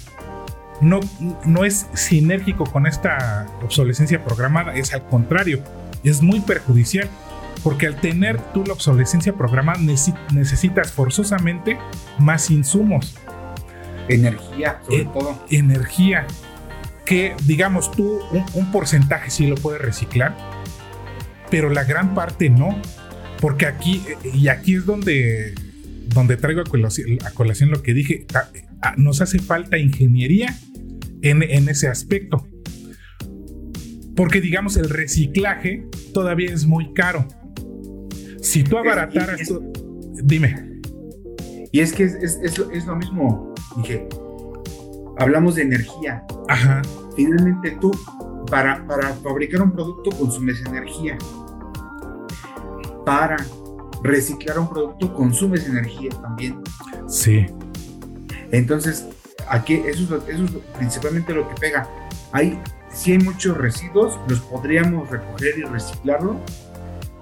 [0.81, 0.99] no,
[1.45, 5.61] no es sinérgico con esta obsolescencia programada, es al contrario,
[6.03, 7.09] es muy perjudicial.
[7.61, 9.79] Porque al tener tú la obsolescencia programada
[10.31, 11.77] necesitas forzosamente
[12.17, 13.17] más insumos.
[14.07, 15.45] Energía, sobre Eh, todo.
[15.49, 16.25] Energía.
[17.09, 20.37] Que digamos tú, un, un porcentaje sí lo puedes reciclar,
[21.49, 22.79] pero la gran parte no.
[23.41, 25.55] Porque aquí, y aquí es donde,
[26.13, 30.55] donde traigo a colación, a colación lo que dije, a- a- nos hace falta ingeniería
[31.21, 32.45] en, en ese aspecto.
[34.15, 37.25] Porque digamos, el reciclaje todavía es muy caro.
[38.41, 39.39] Si tú abarataras...
[39.41, 39.53] es-
[40.23, 40.81] dime.
[41.71, 44.05] Y es que es, es lo mismo, dije,
[45.19, 46.23] hablamos de energía.
[46.47, 46.81] Ajá,
[47.15, 47.91] Finalmente tú,
[48.49, 51.17] para, para fabricar un producto consumes energía.
[53.05, 53.37] Para
[54.03, 56.61] reciclar un producto consumes energía también.
[57.07, 57.45] sí,
[58.51, 59.05] Entonces,
[59.49, 61.87] aquí eso es, lo- eso es principalmente lo que pega.
[62.31, 62.59] Hay,
[62.93, 66.37] si hay muchos residuos, los podríamos recoger y reciclarlos,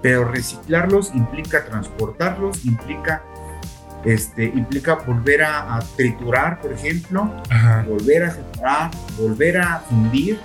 [0.02, 3.22] pero reciclarlos implica transportarlos, implica,
[4.12, 10.38] este, implica volver a, a triturar, por ejemplo, ajá, volver a separar, volver a fundir,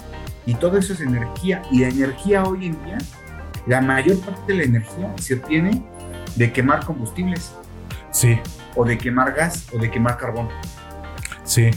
[0.46, 1.62] y todo eso es energía.
[1.72, 2.98] Y la energía hoy en día,
[3.68, 5.82] la mayor parte de la energía se obtiene
[6.36, 7.54] de quemar combustibles,
[8.12, 8.40] sí,
[8.76, 10.50] o de quemar gas, o de quemar carbón.
[11.44, 11.70] sí.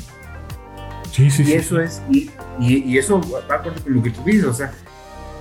[1.13, 1.53] Sí, sí, y sí.
[1.55, 4.71] eso es, y, y- y eso va acorde con lo que tú dices, o sea,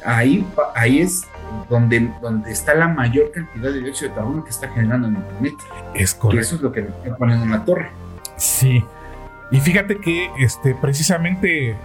[0.05, 1.23] ahí, ahí es
[1.69, 5.23] donde, donde está la mayor cantidad de dióxido de carbono que está generando en el
[5.23, 5.63] planeta.
[5.93, 6.41] Es Que correcto.
[6.41, 6.81] eso es lo que
[7.17, 7.89] poniendo en la torre.
[8.37, 8.83] Sí.
[9.51, 11.75] Y fíjate que este, precisamente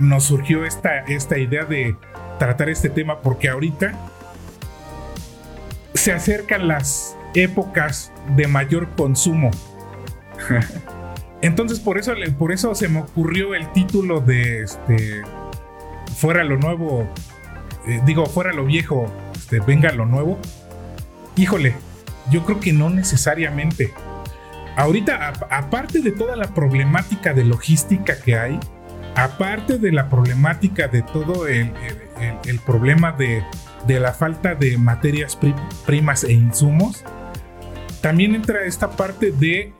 [0.00, 1.96] nos surgió esta, esta idea de
[2.38, 3.92] tratar este tema porque ahorita
[5.94, 9.50] se acercan las épocas de mayor consumo.
[11.42, 15.22] Entonces por eso, por eso se me ocurrió el título de este,
[16.16, 17.06] Fuera lo nuevo,
[17.86, 20.38] eh, digo, fuera lo viejo, este, venga lo nuevo.
[21.36, 21.74] Híjole,
[22.30, 23.92] yo creo que no necesariamente.
[24.76, 28.60] Ahorita, aparte de toda la problemática de logística que hay,
[29.14, 31.72] aparte de la problemática de todo el,
[32.20, 33.42] el- el- problema de,
[33.86, 35.54] de la falta de materias pri-
[35.86, 37.04] primas e insumos,
[38.02, 39.72] también entra esta parte de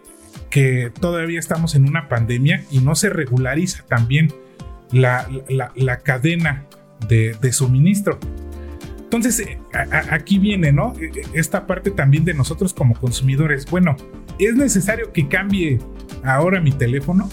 [0.50, 4.32] que todavía estamos en una pandemia y no se regulariza también
[4.92, 6.64] la, la- la cadena
[7.09, 8.18] de, suministro.
[9.04, 9.59] Entonces, eh,
[10.11, 10.94] aquí viene, ¿no?
[11.00, 13.66] Eh, eh, Esta parte también de nosotros como consumidores.
[13.70, 13.96] Bueno,
[14.38, 15.78] ¿es necesario que cambie
[16.24, 17.28] ahora mi teléfono?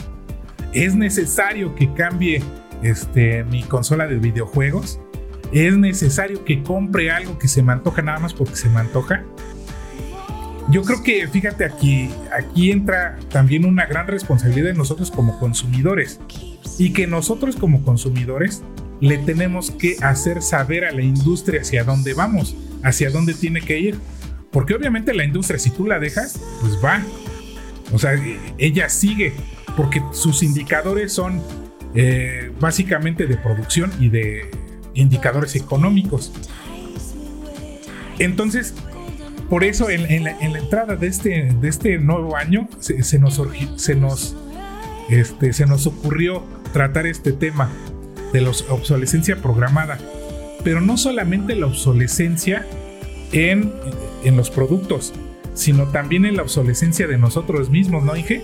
[0.73, 2.43] ¿Es necesario que cambie
[2.83, 4.99] este, mi consola de videojuegos?
[5.51, 9.23] ¿Es necesario que compre algo que se me antoja nada más porque se me antoja?
[10.69, 16.19] Yo creo que, fíjate, aquí, aquí entra también una gran responsabilidad de nosotros como consumidores.
[16.79, 18.63] Y que nosotros como consumidores
[19.03, 23.77] le tenemos que hacer saber a la industria hacia dónde vamos, hacia dónde tiene que
[23.77, 23.99] ir.
[24.49, 27.03] Porque obviamente la industria, si tú la dejas, pues va.
[27.91, 28.13] O sea,
[28.57, 29.33] ella sigue,
[29.75, 31.41] porque sus indicadores son
[31.95, 34.49] eh, básicamente de producción y de
[34.93, 36.31] indicadores económicos.
[38.19, 38.73] Entonces,
[39.49, 43.41] por eso en, la, entrada de este, de este nuevo año se, nos,
[43.75, 44.37] se, nos,
[45.09, 47.69] este, se nos ocurrió tratar este tema
[48.33, 49.97] de la obsolescencia programada.
[50.63, 52.65] Pero no solamente la obsolescencia
[53.31, 53.71] en,
[54.23, 55.13] en los productos,
[55.53, 58.43] sino también en la obsolescencia de nosotros mismos, ¿no, Inge?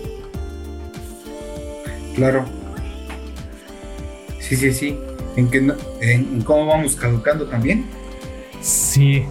[2.14, 2.44] Claro.
[4.38, 4.96] Sí, sí, sí.
[5.36, 7.86] ¿En, que, en cómo vamos caducando también?
[8.60, 9.24] Sí.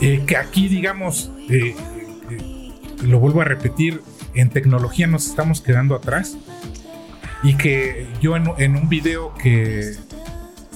[0.00, 1.74] Eh, que aquí, digamos, eh,
[2.30, 2.72] eh,
[3.04, 4.02] lo vuelvo a repetir,
[4.34, 6.36] en tecnología nos estamos quedando atrás.
[7.42, 9.94] Y que yo en, un video que,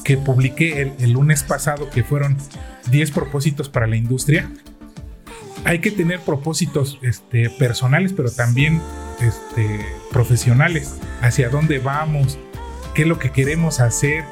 [0.04, 2.36] que publiqué el, el, lunes pasado, que fueron
[2.90, 4.50] 10 propósitos para la industria,
[5.66, 8.80] hay que tener propósitos este, personales, pero también
[9.20, 12.38] este, profesionales, hacia dónde vamos,
[12.94, 14.24] qué es lo que queremos hacer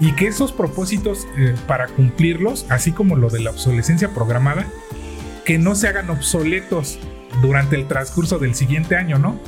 [0.00, 4.66] y que esos propósitos eh, para cumplirlos, así como lo de la obsolescencia programada,
[5.46, 6.98] que no se hagan obsoletos
[7.40, 9.40] durante el transcurso del siguiente año, ¿no?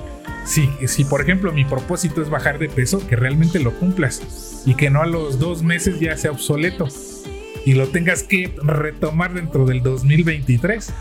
[0.45, 4.75] Si, si por ejemplo mi propósito es bajar de peso, que realmente lo cumplas y
[4.75, 6.89] que no a los dos meses ya sea obsoleto
[7.65, 10.93] y lo tengas que retomar dentro del 2023.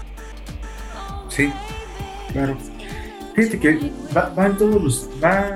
[1.29, 1.51] Sí,
[2.33, 2.57] claro.
[3.35, 5.09] Fíjate que va, en todos los.
[5.23, 5.55] Va,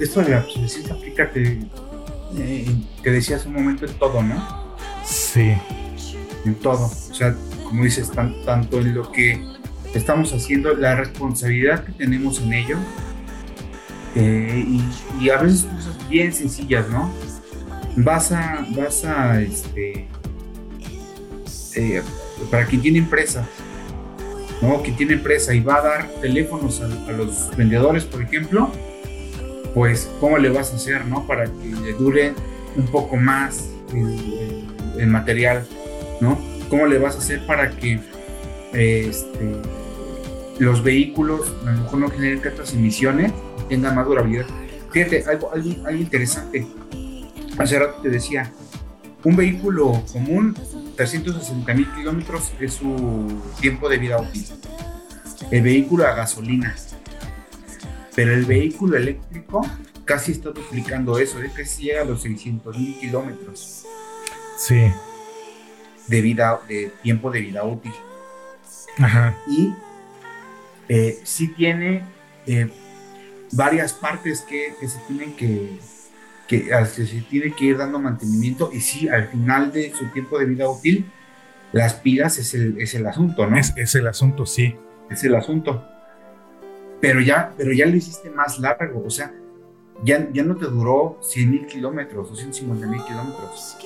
[0.00, 1.58] esto de la obsolescencia aplica que,
[2.36, 2.66] eh,
[3.02, 4.76] que decías un momento en todo, ¿no?
[5.04, 5.54] Sí.
[6.44, 6.84] En todo.
[6.84, 7.34] O sea,
[7.64, 8.10] como dices,
[8.44, 9.42] tanto en lo que
[9.94, 12.76] estamos haciendo, la responsabilidad que tenemos en ello.
[14.14, 14.80] Eh,
[15.20, 17.12] y, a veces cosas bien sencillas, ¿no?
[17.96, 20.08] Vas a, vas a, este,
[21.74, 22.02] eh,
[22.50, 23.46] para quien tiene empresas,
[24.62, 24.82] ¿no?
[24.82, 28.70] que tiene empresa y va a dar teléfonos a, los vendedores, por ejemplo,
[29.74, 31.26] pues cómo le vas a hacer ¿no?
[31.26, 32.34] para que dure
[32.76, 33.68] un poco más
[34.96, 35.64] el, material,
[36.20, 36.38] ¿no?
[36.68, 38.00] ¿Cómo le vas a hacer para que
[38.72, 39.54] este,
[40.58, 43.32] los vehículos a lo mejor no generen tantas emisiones
[43.68, 44.46] tengan más durabilidad?
[44.90, 46.66] Fíjate, algo, algo, algo interesante.
[47.58, 48.52] Hace rato te decía,
[49.24, 50.56] un vehículo común
[50.96, 54.46] 360 mil kilómetros es su tiempo de vida útil.
[55.50, 56.74] El vehículo a gasolina.
[58.14, 59.64] Pero el vehículo eléctrico
[60.04, 63.84] casi está duplicando eso, es que llega a los 600 mil kilómetros.
[64.56, 64.90] Sí.
[66.06, 67.92] De vida, de tiempo de vida útil.
[68.98, 69.36] Ajá.
[69.46, 69.72] Y
[70.88, 72.02] eh, sí tiene
[72.46, 72.68] eh,
[73.52, 75.78] varias partes que, que se tienen que,
[76.46, 80.46] que, se tiene que ir dando mantenimiento y sí, al final de su tiempo de
[80.46, 81.10] vida útil,
[81.72, 83.58] las pilas es el, es el asunto, ¿no?
[83.58, 84.74] Es, el asunto, sí.
[85.10, 85.84] Es el asunto.
[87.00, 89.32] Pero ya, pero ya lo hiciste más largo, o sea,
[90.02, 93.76] ya, ya no te duró 100 mil kilómetros o 150 mil kilómetros.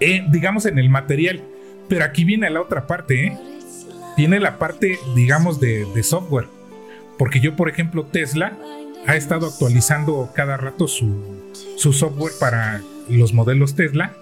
[0.00, 1.42] Eh, digamos en el material,
[1.88, 3.51] pero aquí viene la otra parte, ¿eh?
[4.16, 6.48] Viene la parte, digamos, de, software.
[7.18, 8.58] Porque yo, por ejemplo, Tesla,
[9.06, 14.14] ha estado actualizando cada rato su, software para los modelos Tesla.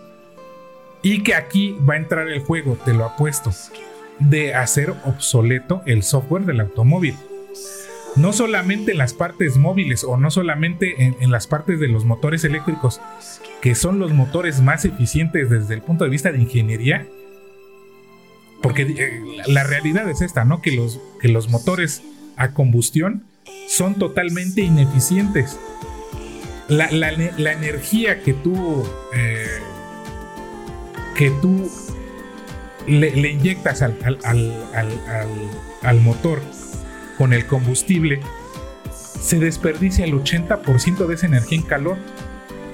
[1.02, 3.50] Y que aquí va a entrar el juego, te lo apuesto,
[4.18, 7.16] de hacer obsoleto el software del automóvil.
[8.16, 12.44] No solamente en las partes móviles o no solamente en, las partes de los motores
[12.44, 13.00] eléctricos,
[13.62, 17.06] que son los motores más eficientes desde el punto de vista de ingeniería.
[18.62, 20.60] Porque eh, la realidad es esta, ¿no?
[20.60, 22.02] Que los, que los motores
[22.36, 23.24] a combustión
[23.68, 25.58] son totalmente ineficientes.
[26.68, 29.46] La, energía que tú, eh,
[31.16, 31.68] que tú
[32.86, 33.96] le, inyectas al,
[35.82, 36.40] al, motor
[37.18, 38.20] con el combustible,
[39.20, 41.98] se desperdicia el 80% de esa energía en calor.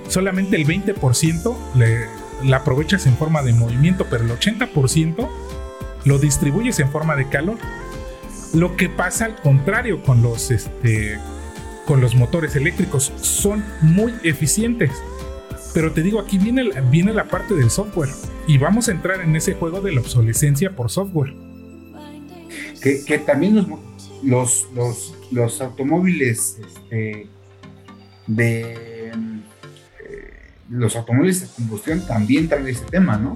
[0.09, 2.07] Solamente el 20% le,
[2.45, 5.29] la aprovechas en forma de movimiento, pero el 80%
[6.07, 7.59] lo distribuyes en forma de calor.
[8.55, 11.19] Lo que pasa al contrario con los, este,
[11.85, 14.91] con los motores eléctricos, son muy eficientes.
[15.75, 18.09] Pero te digo, aquí viene, viene la parte del software
[18.47, 21.35] y vamos a entrar en ese juego de la obsolescencia por software.
[22.81, 23.67] Que, también
[24.23, 27.27] los, los, los, automóviles este,
[28.29, 29.13] de eh,
[30.71, 33.35] los automóviles de combustión también traen ese tema, ¿no?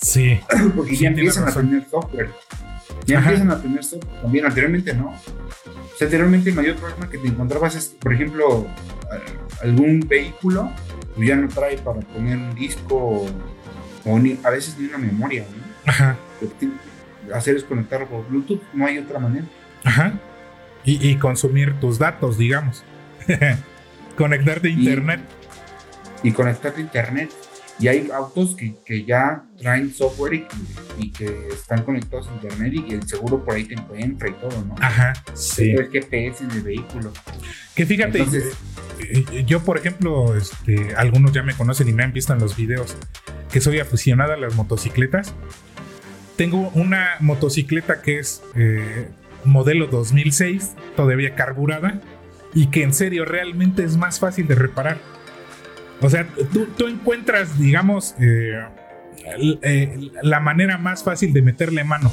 [0.00, 0.40] Sí.
[0.76, 2.30] Porque ya empiezan a tener software.
[3.06, 4.46] Ya empiezan a tener software también.
[4.46, 5.08] Anteriormente no.
[5.08, 8.66] O sea, anteriormente el mayor problema que te encontrabas es, por ejemplo,
[9.62, 10.70] algún vehículo
[11.14, 13.26] pues ya no trae para poner un disco
[14.04, 15.44] o, ni, a veces ni una memoria.
[15.50, 15.90] ¿no?
[15.90, 16.16] Ajá.
[17.34, 19.46] Hacer es conectarlo por Bluetooth, no hay otra manera.
[19.84, 20.14] Ajá.
[20.82, 22.84] Y, consumir tus datos, digamos.
[24.16, 25.20] Conectarte a internet.
[26.22, 27.30] Y, conectarte a internet.
[27.80, 30.46] Y hay autos que, que ya traen software y,
[30.98, 34.32] y, que están conectados a internet y que el seguro por ahí te encuentra y
[34.34, 34.74] todo, ¿no?
[34.80, 35.70] Ajá, sí.
[35.70, 37.12] El GPS en el vehículo.
[37.74, 38.54] Que fíjate, Entonces-
[38.98, 42.38] eh, eh, yo por ejemplo, este, algunos ya me conocen y me han visto en
[42.40, 42.96] los videos
[43.50, 45.34] que soy aficionada a las motocicletas.
[46.36, 49.08] Tengo una motocicleta que es eh,
[49.44, 52.00] modelo 2006, todavía carburada,
[52.54, 54.98] y que en serio realmente es más fácil de reparar.
[56.00, 58.64] O sea, tú, tú encuentras, digamos, eh,
[59.62, 62.10] eh, la manera más fácil de meterle mano.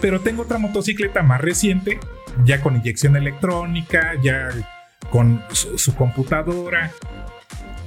[0.00, 1.98] Pero tengo otra motocicleta más reciente,
[2.44, 4.50] ya con inyección electrónica, ya
[5.10, 6.92] con su, su computadora.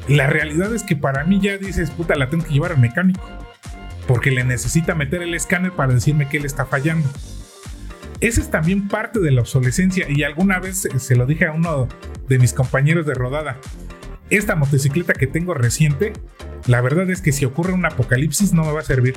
[0.07, 3.23] La realidad es que para mí ya dices, puta, la tengo que llevar al mecánico.
[4.07, 7.07] Porque le necesita meter el escáner para decirme que él está fallando.
[8.19, 10.07] Esa es también parte de la obsolescencia.
[10.09, 11.87] Y alguna vez se lo dije a uno
[12.27, 13.57] de mis compañeros de rodada.
[14.33, 16.13] Esta motocicleta que tengo reciente,
[16.65, 19.15] la verdad es que si ocurre un apocalipsis no me va a servir.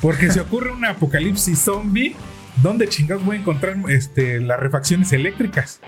[0.00, 2.14] Porque si ocurre un apocalipsis zombie,
[2.62, 5.80] ¿dónde chingados voy a encontrar este, las refacciones eléctricas?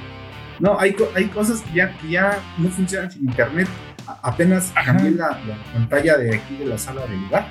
[0.59, 3.69] No, hay, hay cosas que ya, que ya no funcionan sin internet.
[4.09, 4.95] A- apenas Ajá.
[4.97, 7.47] cambié la, la pantalla de aquí de la sala del lugar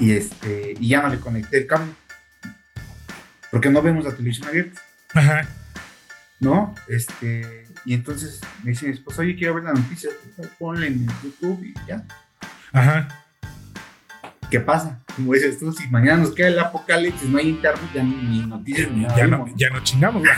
[0.00, 1.92] y, este, y ya no le conecté el cable.
[3.52, 4.80] Porque no vemos la televisión abierta,
[5.14, 5.46] Ajá.
[6.40, 6.74] ¿no?
[6.88, 10.10] Este, y entonces me dice mi esposa, oye, quiero ver la noticia.
[10.58, 12.04] Ponle en YouTube y ya.
[12.72, 13.08] Ajá.
[14.50, 15.00] ¿Qué pasa?
[15.16, 18.90] Como dices tú, si mañana nos queda el apocalipsis, no hay internet, ya ni, noticias
[18.90, 19.16] ni nada.
[19.16, 20.22] ya, no, ya no chingamos.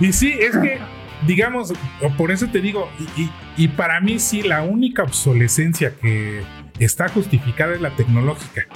[0.00, 0.78] y sí, es que,
[1.26, 1.72] digamos,
[2.16, 6.42] por eso te digo, y, y- y para mí sí, la única obsolescencia que
[6.78, 8.66] está justificada es la tecnológica.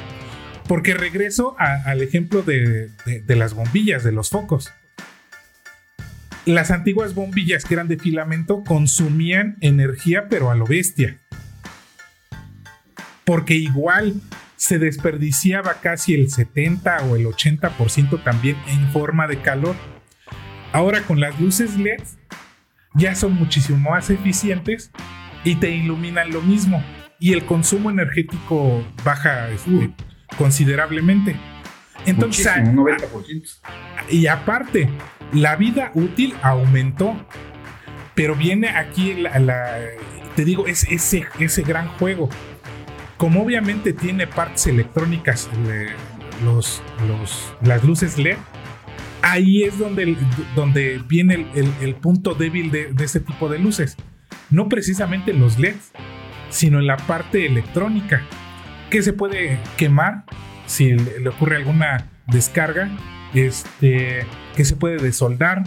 [0.66, 4.70] Porque regreso a- al ejemplo de, de- de las bombillas, de los focos.
[6.48, 11.20] Las antiguas bombillas que eran de filamento consumían energía, pero a lo bestia.
[13.26, 14.14] Porque igual
[14.56, 19.76] se desperdiciaba casi el 70 o el 80% también en forma de calor.
[20.72, 22.00] Ahora con las luces LED
[22.94, 24.90] ya son muchísimo más eficientes
[25.44, 26.82] y te iluminan lo mismo.
[27.20, 29.92] Y el consumo energético baja este,
[30.38, 31.36] considerablemente.
[32.06, 33.58] Entonces, Muchísimo, un 90%.
[34.08, 34.88] y aparte,
[35.32, 37.16] la vida útil aumentó.
[38.14, 39.78] Pero viene aquí la,
[40.34, 42.28] te digo, es ese, ese gran juego.
[43.16, 45.90] Como obviamente tiene partes electrónicas, le-
[46.44, 48.36] los, los- las luces LED,
[49.22, 50.16] ahí es donde,
[50.56, 53.96] donde viene el, el- punto débil de, de este tipo de luces.
[54.50, 55.92] No precisamente en los LEDs,
[56.50, 58.22] sino en la parte electrónica,
[58.90, 60.24] que se puede quemar
[60.66, 62.88] si le ocurre alguna descarga,
[63.34, 64.26] este,
[64.56, 65.64] que se puede desoldar,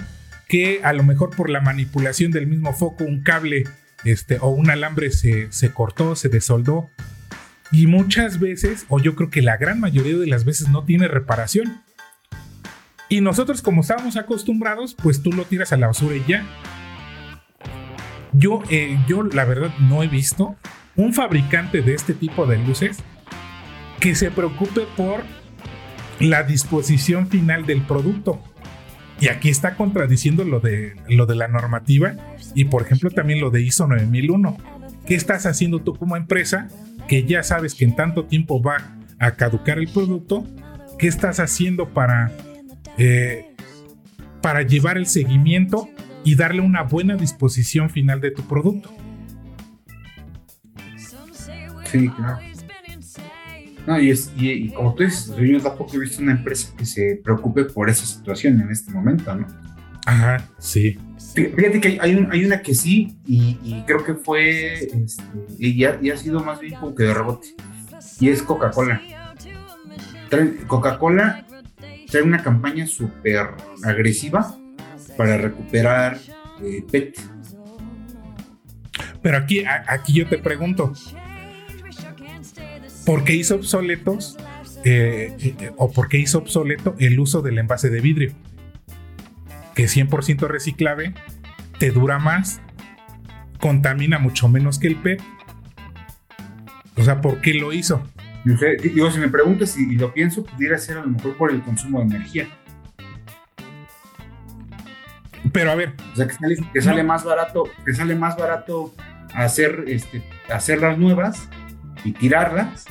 [0.48, 3.64] que a lo mejor por la manipulación del mismo foco un cable
[4.04, 6.90] este, o un alambre se, cortó, se desoldó.
[7.72, 11.08] Y muchas veces, o yo creo que la gran mayoría de las veces no tiene
[11.08, 11.82] reparación.
[13.08, 16.46] Y nosotros como estábamos acostumbrados, pues tú lo tiras a la basura y ya.
[18.34, 20.56] Yo, eh, yo la verdad no he visto
[20.96, 22.98] un fabricante de este tipo de luces
[24.00, 25.24] que se preocupe por
[26.22, 28.42] la disposición final del producto.
[29.20, 32.16] Y aquí está contradiciendo lo de, lo de la normativa
[32.56, 34.58] y por ejemplo también lo de ISO 9001.
[35.06, 36.68] ¿Qué estás haciendo tú como empresa
[37.08, 40.46] que ya sabes que en tanto tiempo va a caducar el producto?
[40.98, 42.32] ¿Qué estás haciendo para,
[42.98, 43.56] eh,
[44.42, 45.90] para llevar el seguimiento
[46.24, 48.92] y darle una buena disposición final de tu producto?
[51.86, 52.51] Sí, claro.
[53.88, 56.86] No, y, es, y, y como tú dices, yo tampoco he visto una empresa que
[56.86, 59.48] se preocupe por esa situación en este momento, ¿no?
[60.06, 60.98] Ajá, sí.
[61.36, 64.74] Fí- Fíjate que hay, hay un- hay una que sí, y, y creo que fue,
[64.86, 65.24] este,
[65.58, 67.48] y, ya, y ha sido más bien como que de rebote,
[68.20, 69.02] y es Coca-Cola.
[70.68, 71.46] Coca-Cola
[72.10, 73.50] trae una campaña súper
[73.84, 74.56] agresiva
[75.18, 76.18] para recuperar
[76.64, 77.20] eh, PET.
[79.22, 80.94] Pero aquí, a- aquí yo te pregunto,
[83.06, 84.38] ¿por qué hizo obsoletos
[84.84, 88.32] eh, eh, o por qué hizo obsoleto el uso del envase de vidrio?
[89.76, 91.14] Que 100% reciclable,
[91.80, 92.62] te dura más,
[93.60, 95.22] contamina mucho menos que el PET.
[96.98, 98.06] O sea, ¿por qué lo hizo?
[98.44, 101.38] No sé, digo, si me preguntas y, y lo pienso, pudiera ser a lo mejor
[101.38, 102.48] por el consumo de energía.
[105.54, 107.08] Pero a ver, O sea, que sale, que sale No.
[107.10, 108.94] más barato, que sale más barato
[109.34, 110.22] hacer, este,
[110.54, 111.50] hacerlas nuevas
[112.04, 112.86] y tirarlas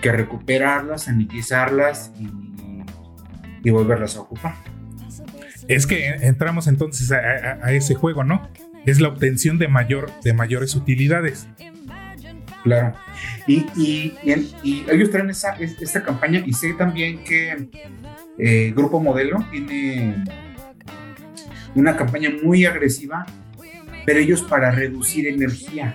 [0.00, 2.28] que recuperarlas, sanitizarlas y,
[3.62, 4.54] y volverlas a ocupar.
[5.68, 8.48] es que entramos entonces a, a- a ese juego, ¿no?
[8.86, 11.46] es la obtención de, mayor, de mayores utilidades.
[12.64, 12.94] Claro.
[13.46, 14.14] Y, y,
[14.62, 17.68] y, ellos traen esa, esta campaña y sé también que
[18.38, 20.24] eh, Grupo Modelo tiene
[21.74, 23.26] una campaña muy agresiva,
[24.06, 25.94] pero ellos para reducir energía.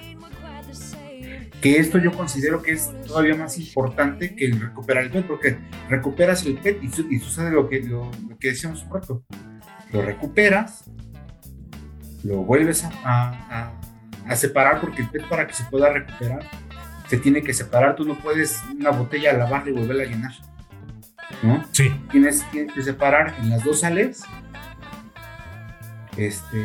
[1.66, 5.58] Que esto yo considero que es todavía más importante que el recuperar el PET, porque
[5.90, 9.24] recuperas el PET y, y tú sabes lo que, lo, que decíamos un rato.
[9.92, 10.84] Lo recuperas,
[12.24, 13.72] lo vuelves a,
[14.28, 16.48] a, separar, porque el PET para que se pueda recuperar
[17.08, 17.96] se tiene que separar.
[17.96, 20.34] Tú no puedes una botella lavarla y volverla a llenar.
[21.42, 21.66] ¿No?
[21.72, 21.90] Sí.
[22.12, 24.22] Tienes, tienes que separar en las dos sales
[26.16, 26.64] este,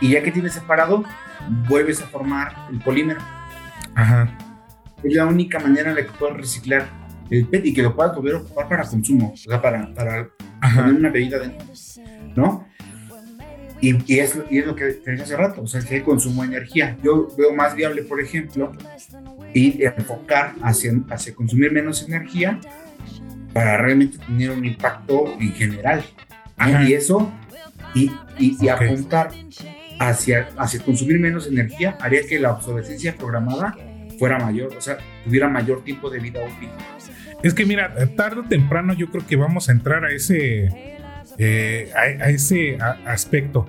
[0.00, 1.04] y ya que tienes separado,
[1.68, 3.20] vuelves a formar el polímero.
[3.94, 4.38] Ajá.
[5.02, 6.88] Es la única manera en la que puedes reciclar
[7.30, 10.28] el PET y que lo puedas volver a ocupar para consumo, o sea, para, para
[10.60, 11.66] poner una bebida dentro,
[12.36, 12.66] ¿no?
[13.80, 16.02] Y, y, es, y es lo que te dije hace rato, o sea, que hay
[16.02, 16.96] consumo de energía.
[17.02, 18.70] Yo veo más viable, por ejemplo,
[19.52, 22.60] y enfocar hacia, hacia consumir menos energía
[23.52, 26.04] para realmente tener un impacto en general.
[26.86, 27.32] Y eso
[27.94, 29.30] y, y, apuntar
[30.08, 30.48] hacia,
[30.84, 33.76] consumir menos energía haría que la obsolescencia programada
[34.18, 36.68] fuera mayor, o sea, tuviera mayor tiempo de vida útil.
[37.42, 40.68] Es que mira, tarde o temprano yo creo que vamos a entrar a ese,
[41.38, 43.66] eh, a, ese aspecto.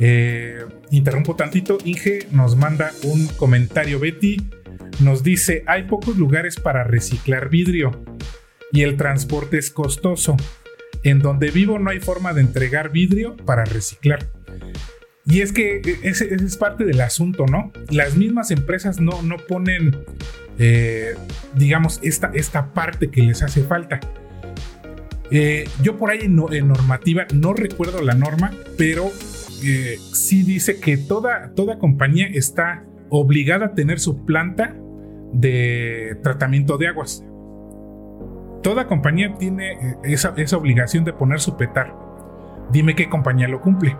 [0.00, 4.38] Eh, interrumpo tantito, Inge nos manda un comentario, Betty
[5.00, 8.04] nos dice, hay pocos lugares para reciclar vidrio
[8.72, 10.36] y el transporte es costoso.
[11.04, 14.28] En donde vivo no hay forma de entregar vidrio para reciclar.
[15.24, 17.72] Y es que ese, es parte del asunto, ¿no?
[17.90, 19.96] Las mismas empresas no, no ponen,
[20.58, 21.14] eh,
[21.54, 24.00] digamos, esta, esta parte que les hace falta.
[25.30, 29.10] Eh, yo por ahí en, normativa, no recuerdo la norma, pero
[29.64, 34.76] eh, sí dice que toda, toda compañía está obligada a tener su planta
[35.32, 37.24] de tratamiento de aguas.
[38.62, 41.94] Toda compañía tiene eh, esa, obligación de poner su petar.
[42.70, 43.96] Dime qué compañía lo cumple.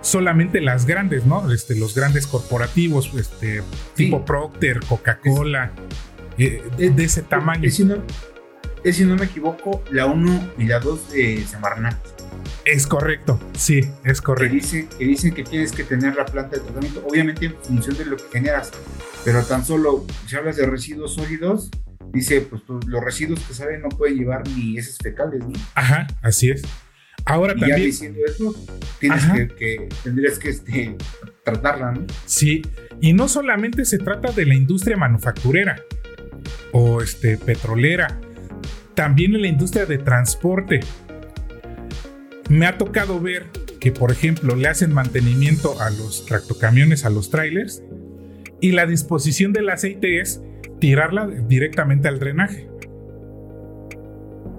[0.00, 1.50] Solamente las grandes, ¿no?
[1.52, 3.62] Este, los grandes corporativos, este,
[3.94, 5.72] tipo Procter, Coca-Cola,
[6.38, 7.66] eh, de ese tamaño.
[7.66, 7.96] Es, si no,
[8.84, 11.96] si no me equivoco, la 1 y la 2 de Semarnat.
[12.64, 14.52] Es correcto, sí, es correcto.
[14.98, 18.16] Que dicen, que tienes que tener la planta de tratamiento, obviamente en función de lo
[18.16, 18.70] que generas,
[19.24, 21.70] pero tan solo si hablas de residuos sólidos,
[22.12, 25.52] dice, pues, pues, los residuos que salen no pueden llevar ni heces fecales, ¿no?
[25.74, 26.62] Ajá, así es.
[27.28, 27.78] Ahora y también.
[27.78, 28.54] Ya diciendo eso,
[28.98, 29.24] tienes
[29.58, 30.96] que, tendrías que este,
[31.44, 32.06] tratarla, ¿no?
[32.24, 32.62] Sí,
[33.00, 35.82] y no solamente se trata de la industria manufacturera
[36.72, 38.18] o este, petrolera,
[38.94, 40.80] también en la industria de transporte.
[42.48, 43.46] Me ha tocado ver
[43.78, 47.82] que, por ejemplo, le hacen mantenimiento a los tractocamiones, a los trailers,
[48.60, 50.40] y la disposición del aceite es
[50.80, 52.67] tirarla directamente al drenaje.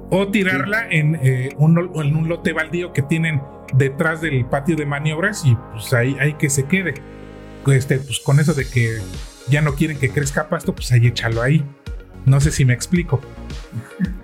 [0.10, 3.42] O tirarla en, eh, un, en, un, lote baldío que tienen
[3.74, 6.96] detrás del patio de maniobras y pues ahí hay que se quede.
[7.68, 8.98] Este, pues con eso de que
[9.50, 11.64] ya no quieren que crezca pasto, pues ahí échalo ahí.
[12.26, 13.22] No sé si me explico.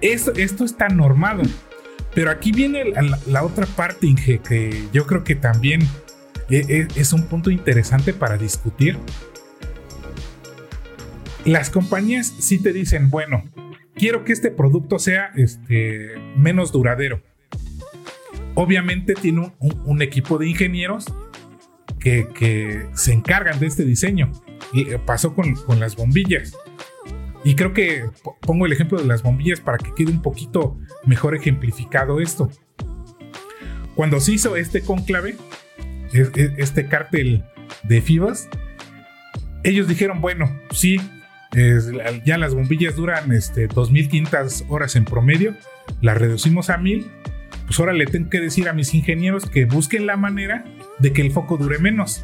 [0.02, 1.44] Esto, esto está normado.
[2.14, 2.94] Pero aquí viene
[3.28, 5.82] la, otra parte, Inge, que yo creo que también
[6.50, 8.98] es, e, es un punto interesante para discutir
[11.46, 13.44] las compañías sí te dicen, bueno,
[13.96, 17.22] quiero que este producto sea este, menos duradero.
[18.54, 21.06] Obviamente tiene un, equipo de ingenieros
[22.00, 24.32] que, se encargan de este diseño.
[24.72, 26.56] Y eh, pasó con, las bombillas.
[27.43, 28.06] Y creo que
[28.41, 32.50] pongo el ejemplo de las bombillas para que quede un poquito mejor ejemplificado esto.
[33.96, 35.38] Cuando se hizo este conclave,
[36.12, 37.43] este cártel
[37.84, 38.50] de FIBAS,
[39.64, 40.98] ellos dijeron, bueno, sí,
[42.26, 45.56] ya las bombillas duran este, 2500 horas en promedio,
[46.01, 47.10] las reducimos a 1000.
[47.66, 50.66] Pues ahora le tengo que decir a mis ingenieros que busquen la manera
[50.99, 52.24] de que el foco dure menos.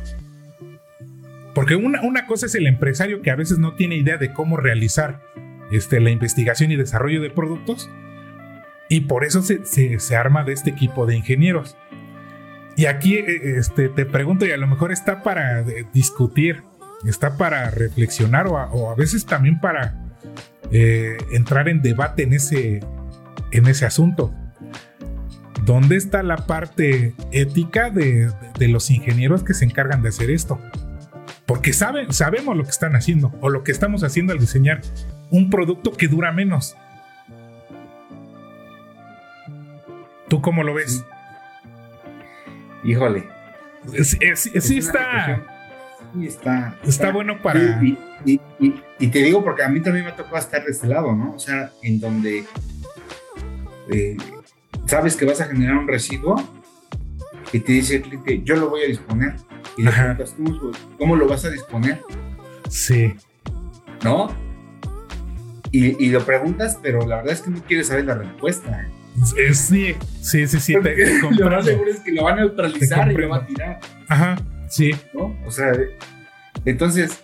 [1.56, 4.58] Porque una, una cosa es el empresario que a veces no tiene idea de cómo
[4.58, 5.22] realizar
[5.72, 7.90] este, la investigación y desarrollo de productos.
[8.90, 11.78] Y por eso se, se, arma de este equipo de ingenieros.
[12.76, 16.64] Y aquí eh, este, te pregunto, y a lo mejor está para eh, discutir
[17.06, 19.96] está para reflexionar o a, veces también para
[20.72, 22.82] eh, entrar en debate en ese,
[23.52, 24.34] en ese asunto.
[25.64, 28.32] ¿Dónde está la parte ética de,
[28.68, 30.60] los ingenieros que se encargan de hacer esto?
[31.46, 34.82] Porque saben, sabemos lo que están haciendo o lo que estamos haciendo al diseñar
[35.30, 36.76] un producto que dura menos.
[40.30, 41.04] ¿Tú cómo lo ves?
[42.84, 43.26] Híjole,
[44.04, 45.44] Sí, Es está,
[46.14, 47.60] sí, está, está bueno para...
[47.84, 50.88] Y, y- y- y te digo porque a mí también me tocado estar de este
[50.88, 51.34] lado, ¿no?
[51.36, 52.46] O sea, en donde
[53.92, 54.18] eh,
[54.86, 56.36] sabes que vas a generar un residuo
[57.52, 59.36] y te dice el cliente, yo lo voy a disponer.
[59.78, 62.00] Y le preguntas, ¿cómo, cómo lo vas a disponer?
[62.70, 63.14] Sí,
[64.04, 64.30] ¿No?
[65.74, 68.88] Y, lo preguntas, pero la verdad es que no quieres saber la respuesta.
[69.24, 69.54] Sí,
[70.22, 73.30] sí, sí, sí, te, lo más seguro es que lo van a neutralizar y lo
[73.30, 73.80] van a tirar.
[74.10, 74.36] Ajá,
[74.72, 75.36] sí, ¿no?
[75.46, 75.74] O sea,
[76.66, 77.24] entonces,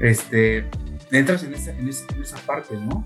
[0.00, 0.64] este,
[1.10, 3.04] entras en esa, en esa, en esa parte, ¿no?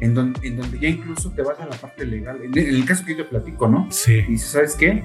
[0.00, 2.38] En donde, en donde ya incluso te vas a la parte legal.
[2.42, 3.88] En, en el caso que yo te platico, ¿no?
[3.90, 5.02] sí, Y dices, ¿sabes qué?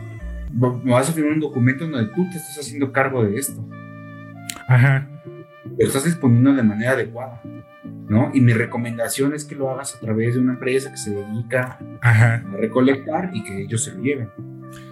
[0.52, 3.68] Me vas a firmar un documento donde tú te estás haciendo cargo de esto.
[4.68, 5.08] ajá,
[5.80, 7.42] Lo estás disponiendo de manera adecuada,
[8.08, 8.30] ¿no?
[8.36, 11.80] Y mi recomendación es que lo hagas a través de una empresa que se dedica
[12.02, 14.30] ajá, a recolectar y que ellos se lo lleven.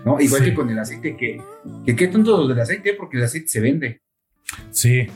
[0.06, 0.20] ¿No?
[0.20, 0.50] Igual Sí.
[0.50, 1.42] que con el aceite, que,
[1.86, 4.02] que qué tonto del aceite, porque el aceite se vende.
[4.72, 5.08] sí,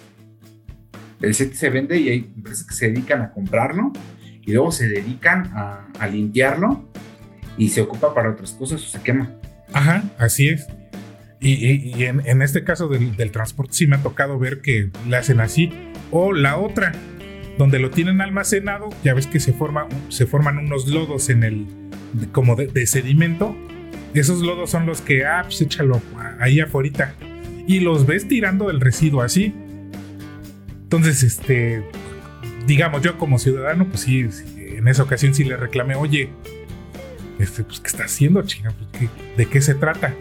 [1.21, 3.91] El aceite se vende y hay empresas que se dedican a comprarlo
[4.45, 6.89] y luego se dedican a, a limpiarlo
[7.57, 9.31] y se ocupa para otras cosas o se quema.
[9.73, 10.67] ajá, así es.
[11.39, 14.61] Y, y- y en, en este caso del, del transporte sí me ha tocado ver
[14.61, 15.71] que le hacen así.
[16.11, 16.91] O la otra,
[17.57, 21.67] donde lo tienen almacenado, ya ves que se, forma, se forman unos lodos en el,
[22.31, 23.55] como de, de sedimento.
[24.15, 26.01] Esos lodos son los que, ah, pues échalo
[26.39, 27.13] ahí afuera.
[27.67, 29.53] Y los ves tirando el residuo así.
[30.83, 31.83] Entonces, este,
[32.67, 34.25] digamos, yo como ciudadano, pues sí,
[34.57, 36.29] en esa ocasión sí le reclamé, oye,
[37.39, 38.71] este, pues, ¿qué está haciendo, chinga?
[38.71, 40.13] Pues, ¿qué- ¿De qué se trata?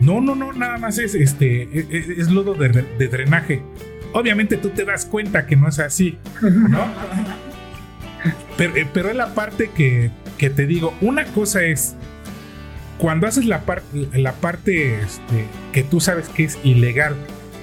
[0.00, 1.62] No, no, no, nada más es, este,
[1.96, 3.62] es, es lodo de, de drenaje.
[4.12, 6.84] Obviamente tú te das cuenta que no es así, ¿no?
[8.56, 11.94] Pero, eh, pero es la parte que, que te digo, una cosa es
[12.98, 13.82] cuando haces la, par-
[14.12, 17.16] la parte este, que tú sabes que es ilegal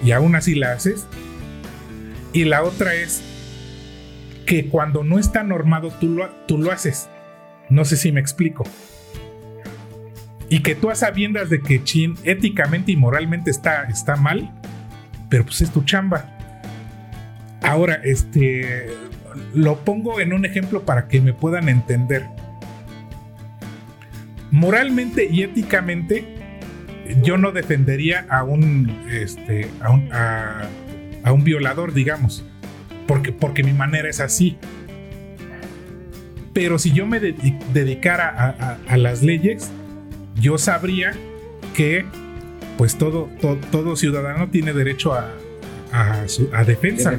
[0.04, 1.06] y aún así la haces,
[2.34, 3.22] y la otra es
[4.46, 7.10] que cuando no está normado tú lo, tú lo haces.
[7.70, 8.64] No sé si me explico.
[10.50, 14.52] Y que tú a sabiendas de que chin éticamente y moralmente está, está mal,
[15.30, 16.30] pero pues es tu chamba.
[17.64, 18.88] Ahora, este
[19.54, 22.28] lo pongo en un ejemplo para que me puedan entender.
[24.56, 26.24] Moralmente y éticamente,
[27.22, 30.70] yo no defendería a un, este, a un, a-
[31.24, 32.45] a un violador, digamos,
[33.06, 34.56] porque, porque mi manera es así.
[36.53, 39.72] Pero si yo me dedi- dedicara a, las leyes,
[40.39, 41.12] yo sabría
[41.76, 42.06] que
[42.78, 45.34] pues todo, to- todo ciudadano tiene derecho a,
[45.91, 47.12] a, su- a defensa.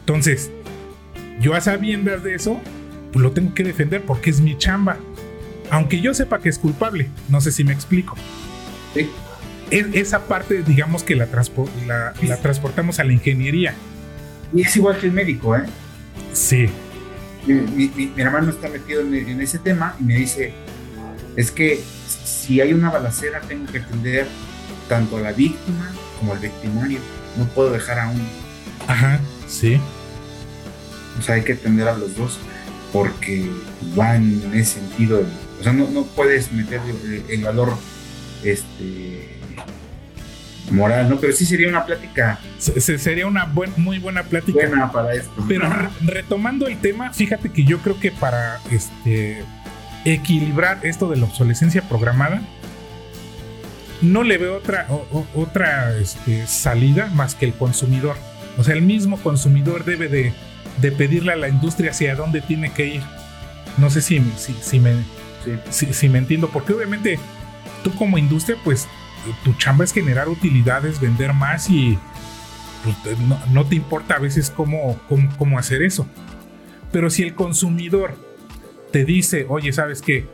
[0.00, 0.52] Entonces,
[1.40, 2.60] yo a sabiendas de eso,
[3.12, 4.98] pues lo tengo que defender porque es mi chamba.
[5.70, 8.16] Aunque yo sepa que es culpable, no sé si me explico.
[8.94, 9.10] Sí.
[9.70, 13.74] Es- esa parte, digamos que la, transpo- la, la transportamos a la ingeniería.
[14.54, 15.64] Y es igual que el médico, ¿eh?
[16.32, 16.68] Sí,
[17.46, 20.52] Mi, mi- mi- mi hermano está metido en, en ese tema y me dice,
[21.36, 21.80] es que
[22.24, 24.26] si hay una balacera tengo que atender
[24.88, 26.98] tanto a la víctima como al victimario.
[27.36, 28.24] No puedo dejar a uno.
[28.86, 29.78] ajá, sí,
[31.18, 32.38] O sea, hay que atender a los dos
[32.92, 33.50] porque
[33.94, 35.22] van en ese sentido.
[35.60, 37.76] O sea, no, no puedes meter el, el valor
[38.44, 39.28] este
[40.70, 41.16] moral, ¿no?
[41.18, 44.66] Pero sí sería una plática Se- se- sería una buen- muy buena plática.
[44.68, 45.32] buena para esto.
[45.48, 49.42] Pero re- retomando el tema, fíjate que yo creo que para este
[50.04, 52.40] equilibrar esto de la obsolescencia programada,
[54.02, 58.16] no le veo otra, o- o- otra este, salida más que el consumidor.
[58.58, 60.32] O sea, el mismo consumidor debe de,
[60.80, 63.02] de pedirle a la industria hacia dónde tiene que ir.
[63.76, 64.92] No sé si, si, si me,
[65.70, 65.86] Sí.
[65.92, 67.18] si, me entiendo, porque obviamente
[67.84, 68.88] tú como industria, pues
[69.44, 71.98] tu chamba es generar utilidades, vender más y
[73.02, 76.06] pues, no, no te importa a veces cómo, cómo, cómo hacer eso.
[76.92, 78.16] Pero si el consumidor
[78.92, 80.26] te dice, oye, ¿sabes qué?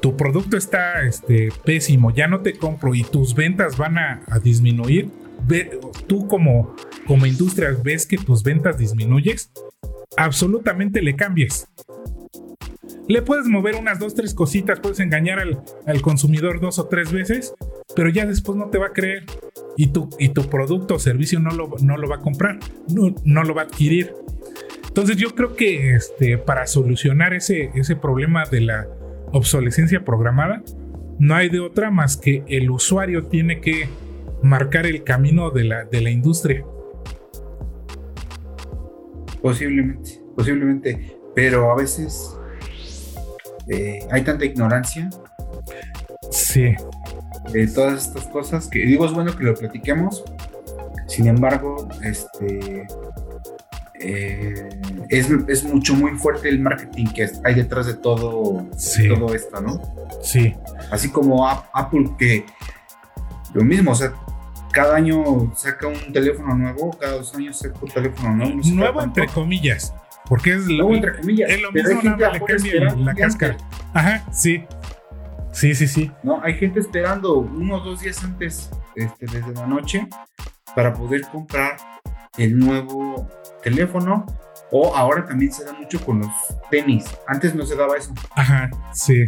[0.00, 5.10] Tu producto está este, pésimo, ya no te compro y tus ventas van a, disminuir,
[5.46, 6.74] ve- tú como,
[7.06, 9.50] como industria ves que tus ventas disminuyes,
[10.16, 11.68] absolutamente le cambies.
[13.06, 17.12] Le puedes mover unas dos, tres cositas, puedes engañar al, al consumidor dos o tres
[17.12, 17.54] veces,
[17.94, 19.24] pero ya después no te va a creer
[19.76, 23.14] y tu, y tu producto o servicio no lo, no lo va a comprar, no,
[23.24, 24.14] no lo va a adquirir.
[24.88, 28.88] Entonces yo creo que este, para solucionar ese, ese problema de la
[29.32, 30.62] obsolescencia programada,
[31.18, 33.88] no hay de otra más que el usuario tiene que
[34.42, 36.64] marcar el camino de la, de la industria.
[39.42, 41.18] Posiblemente, posiblemente.
[41.34, 42.36] Pero a veces
[43.68, 45.08] eh, hay tanta ignorancia
[46.30, 46.74] Sí,
[47.52, 50.24] de todas estas cosas que digo es bueno que lo platiquemos.
[51.06, 52.86] Sin embargo, este
[54.00, 54.68] eh,
[55.08, 58.66] es, es, mucho muy fuerte el marketing que hay detrás de todo,
[59.08, 59.80] todo esto, ¿no?
[60.22, 60.54] Sí.
[60.90, 62.44] Así como Apple que
[63.52, 64.12] lo mismo, o sea,
[64.72, 68.60] cada año saca un teléfono nuevo, cada dos años saca un teléfono nuevo.
[68.64, 69.94] nuevo entre comillas,
[70.28, 73.56] porque es lo, entre comillas, es lo mismo, nada le cambia la cáscara.
[73.92, 74.64] Ajá, sí.
[75.52, 76.10] Sí, sí, sí.
[76.22, 80.08] No, hay gente esperando uno o dos días antes, este, desde la noche,
[80.74, 81.76] para poder comprar
[82.36, 83.28] el nuevo
[83.62, 84.26] teléfono.
[84.72, 86.32] O ahora también se da mucho con los
[86.70, 87.04] tenis.
[87.28, 88.12] Antes no se daba eso.
[88.34, 89.24] Ajá, sí.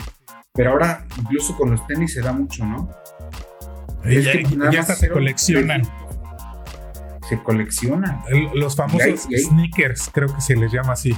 [0.55, 2.91] Pero ahora incluso con los tenis se da mucho, ¿no?
[4.03, 5.83] Es que ya hasta se coleccionan.
[7.29, 8.23] Se coleccionan.
[8.55, 11.15] los famosos sneakers, creo que se les llama así.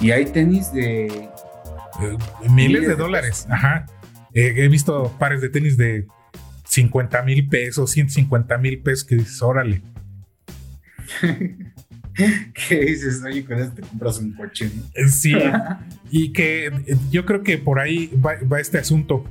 [0.00, 1.06] Y hay tenis de...
[1.06, 2.16] Eh,
[2.50, 3.46] miles, de, dólares.
[3.50, 3.86] Ajá.
[4.34, 6.06] Eh, he visto pares de tenis de
[6.64, 9.82] 50 mil pesos, 150 mil pesos que dices, órale.
[12.14, 13.22] ¿Qué dices?
[13.24, 14.70] Oye, con esto te compras un coche.
[14.94, 15.34] Eh, sí,
[16.10, 16.70] y que
[17.10, 19.24] yo creo que por ahí va, este asunto.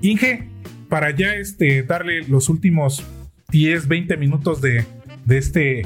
[0.00, 0.48] Inge,
[0.88, 3.04] para ya este, darle los últimos
[3.50, 4.84] 10, 20 minutos de,
[5.24, 5.82] de, este,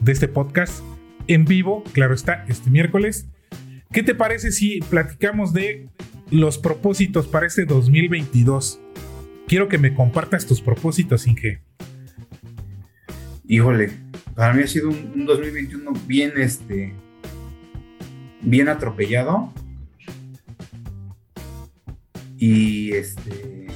[0.00, 0.82] de este podcast
[1.26, 3.26] en vivo, claro está, este miércoles.
[3.92, 5.88] ¿Qué te parece si platicamos de
[6.30, 8.80] los propósitos para este 2022?
[9.46, 11.62] Quiero que me compartas tus propósitos, Inge.
[13.46, 13.90] Híjole,
[14.34, 16.92] para mí ha sido un, 2021 bien, este,
[18.42, 19.52] bien atropellado.
[22.36, 23.66] Y este,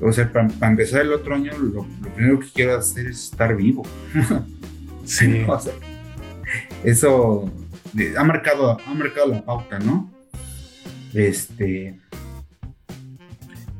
[0.00, 3.82] o sea, para, empezar el otro año, lo, primero que quiero hacer es estar vivo.
[5.04, 5.44] sí.
[6.84, 7.50] eso
[8.16, 10.10] ha marcado, ha marcado la pauta, ¿no?
[11.14, 11.98] Este,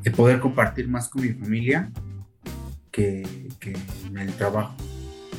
[0.02, 1.90] de poder compartir más con mi familia
[2.90, 3.22] que,
[4.06, 4.74] en el trabajo.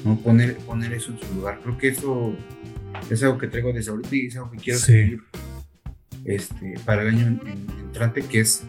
[0.05, 0.17] ¿no?
[0.17, 1.59] Poner, poner eso en su lugar.
[1.61, 2.34] Creo que eso
[3.09, 5.23] es algo que traigo desde ahorita y es algo que quiero seguir
[6.25, 7.39] este, para el año
[7.82, 8.63] entrante, que es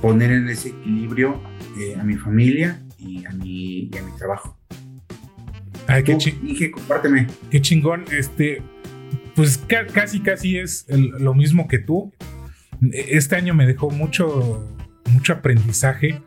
[0.00, 1.40] poner en ese equilibrio
[1.78, 4.58] eh, a mi familia y a mi, a mi trabajo.
[5.86, 6.46] Ay, qué chingón.
[6.46, 7.26] Dije, compárteme.
[7.50, 8.04] Qué chingón.
[8.12, 8.62] Este,
[9.34, 9.60] pues
[9.92, 12.12] casi, casi es lo mismo que tú.
[12.92, 14.68] Este año me dejó mucho,
[15.06, 16.20] mucho aprendizaje.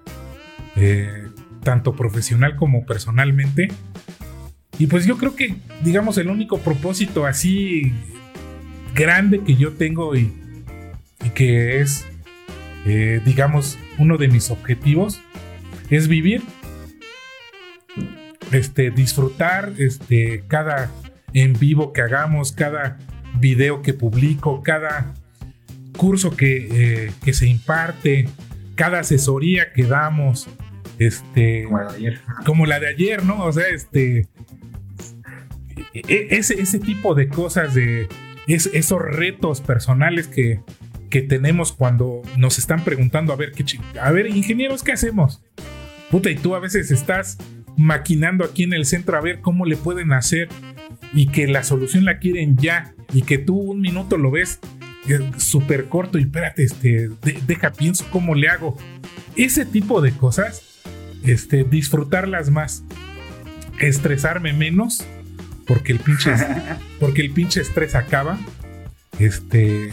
[0.75, 1.27] Eh,
[1.63, 3.69] tanto profesional como personalmente.
[4.77, 7.93] Y pues yo creo que, digamos, el único propósito así
[8.93, 10.31] grande que yo tengo y,
[11.33, 12.05] que es,
[12.85, 15.21] eh, digamos, uno de mis objetivos
[15.89, 16.41] es vivir,
[18.51, 20.91] este, disfrutar, este, cada
[21.33, 22.97] en vivo que hagamos, cada
[23.39, 25.13] video que publico, cada
[25.97, 28.27] curso que, eh, que se imparte,
[28.75, 30.47] cada asesoría que damos,
[30.99, 31.63] este.
[31.63, 32.21] Como la de ayer.
[32.45, 33.43] Como la de ayer, ¿no?
[33.45, 34.27] O sea, este.
[35.93, 38.07] E, e, ese, ese tipo de cosas, de
[38.47, 40.59] esos retos personales que,
[41.13, 43.63] que tenemos cuando nos están preguntando, a ver, ¿qué
[44.01, 45.43] a ver, ingenieros, ¿qué hacemos?
[46.09, 47.37] Puta, y tú a veces estás
[47.77, 50.49] maquinando aquí en el centro a ver cómo le pueden hacer
[51.13, 54.59] y que la solución la quieren ya y que tú un minuto lo ves
[55.07, 57.11] eh, súper corto y espérate, este,
[57.45, 58.75] deja, pienso cómo le hago.
[59.35, 60.63] Ese tipo de cosas
[61.23, 62.83] este, disfrutarlas más,
[63.79, 65.05] estresarme menos,
[65.67, 66.31] porque el pinche,
[66.99, 68.39] porque el pinche estrés acaba.
[69.19, 69.91] Este,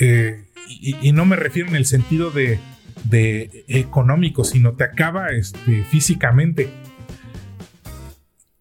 [0.00, 2.58] y, no me refiero en el sentido de,
[3.68, 6.68] económico, sino te acaba este, físicamente.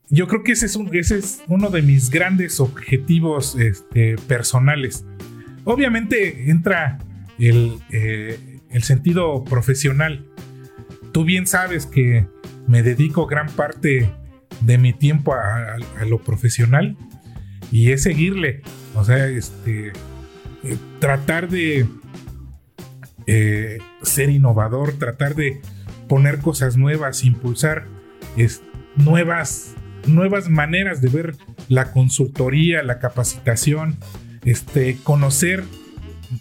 [0.09, 5.05] Yo creo que ese es, uno de mis grandes objetivos este, personales.
[5.65, 6.97] Obviamente entra
[7.37, 10.25] eh, el sentido profesional
[11.11, 12.27] tú bien sabes que
[12.67, 14.11] me dedico gran parte
[14.61, 16.97] de mi tiempo a, lo profesional
[17.71, 18.61] y es seguirle.
[18.95, 19.93] O sea, este,
[20.63, 21.87] eh, tratar de
[23.27, 25.61] eh, ser innovador, tratar de
[26.07, 27.85] poner cosas nuevas, impulsar
[28.95, 31.35] nuevas, nuevas maneras de ver
[31.69, 33.97] la consultoría, la capacitación,
[34.43, 35.63] este, conocer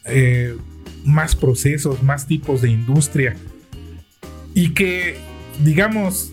[0.07, 0.57] eh,
[1.05, 3.37] más procesos, más tipos de industria.
[4.55, 5.17] Y que,
[5.63, 6.33] digamos,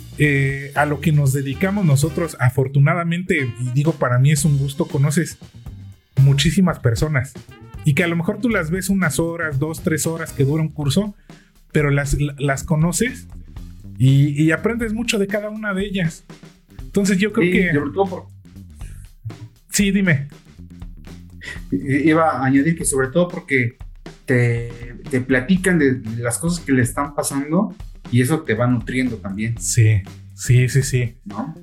[0.75, 5.37] a lo que nos dedicamos nosotros, afortunadamente, y digo, para mí es un gusto, conoces
[6.15, 7.33] muchísimas personas
[7.85, 10.61] y que a lo mejor tú las ves unas horas, dos, tres horas que dura
[10.61, 11.15] un curso,
[11.71, 13.27] pero las, las conoces
[13.97, 16.25] y, aprendes mucho de cada una de ellas.
[16.81, 17.71] Entonces yo creo que...
[19.69, 20.27] Sí, dime.
[21.71, 23.77] Iba a añadir que sobre todo porque
[24.25, 24.71] te,
[25.09, 27.75] te platican de, de las cosas que le están pasando
[28.11, 30.01] y eso te va nutriendo también, Sí,
[30.33, 31.15] sí, sí, sí.
[31.25, 31.53] ¿no?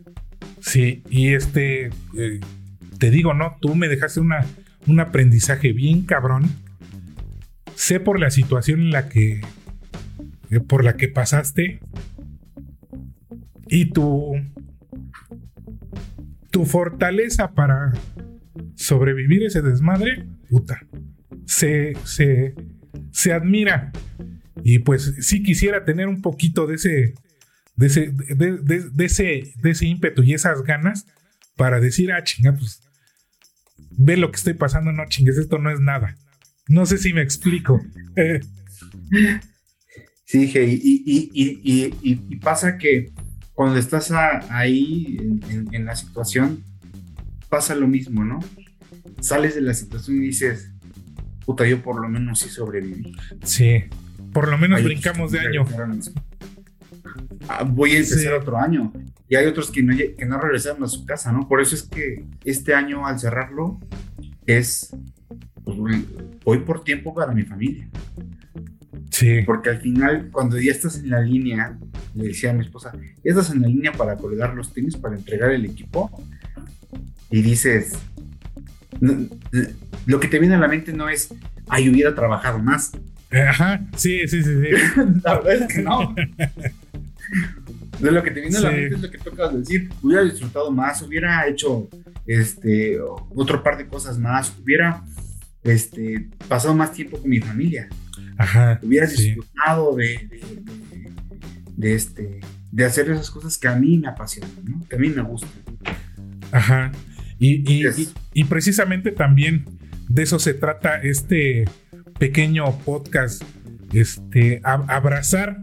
[0.60, 2.40] Sí, y este, eh,
[2.98, 3.56] te digo, ¿no?
[3.60, 4.46] Tú me dejaste una,
[4.86, 6.50] un aprendizaje bien cabrón.
[7.74, 9.40] Sé por la situación en la que,
[10.50, 11.80] eh, por la que pasaste
[13.68, 14.34] y tu,
[16.50, 17.92] tu fortaleza para
[18.74, 20.80] sobrevivir ese desmadre, puta,
[21.46, 22.54] se, se,
[23.10, 23.90] se admira.
[24.62, 27.14] Y pues sí quisiera tener un poquito de ese,
[27.76, 31.06] de ese, de, de- de ese, de ese ímpetu y esas ganas
[31.56, 32.82] para decir, ah, chinga, pues
[33.96, 36.16] ve lo que estoy pasando, no chingues, esto no es nada.
[36.68, 37.80] No sé si me explico.
[38.16, 38.40] Eh,
[40.24, 43.12] Sí, dije, y, y, y, y, y- y pasa que
[43.52, 45.18] cuando estás a- ahí
[45.72, 46.62] en, la situación,
[47.50, 48.38] pasa lo mismo, ¿no?
[49.20, 50.70] Sales de la situación y dices,
[51.44, 53.12] puta, yo por lo menos sí sobreviví.
[53.42, 53.84] sí,
[54.32, 55.66] por lo menos brincamos de año.
[57.48, 58.28] Ah, voy a empezar Sí.
[58.28, 58.90] otro año.
[59.28, 61.48] Y hay otros que no, que no regresaron a su casa, ¿no?
[61.48, 63.80] Por eso es que este año, al cerrarlo,
[64.46, 64.94] es.
[65.64, 65.76] pues,
[66.44, 67.88] voy por tiempo para mi familia.
[69.10, 71.78] Sí, Porque al final, cuando ya estás en la línea,
[72.14, 75.16] le decía a mi esposa, ya estás en la línea para colgar los tenis, para
[75.16, 76.10] entregar el equipo,
[77.30, 77.92] y dices,
[79.00, 79.28] no-
[80.06, 81.32] lo que te viene a la mente no es,
[81.68, 82.92] ay, hubiera trabajado más.
[83.30, 85.00] Ajá, sí, sí, sí, sí.
[85.24, 86.14] La verdad es que no.
[88.00, 90.70] De lo que te viene a la mente es lo que tocas decir, hubiera disfrutado
[90.72, 91.88] más, hubiera hecho
[92.26, 95.04] este otro par de cosas más, hubiera
[95.62, 97.88] este, pasado más tiempo con mi familia.
[98.38, 98.80] Ajá.
[98.82, 99.22] hubiera sí.
[99.34, 101.12] disfrutado de, de, de-
[101.76, 104.84] de este, de hacer esas cosas que a mí me apasionan, ¿no?
[104.88, 105.50] que a mí me gustan.
[106.50, 106.92] Ajá.
[107.38, 109.64] Y, y- y- y precisamente también
[110.08, 111.64] de eso se trata este
[112.18, 113.42] pequeño podcast.
[113.92, 115.62] Este, a- abrazar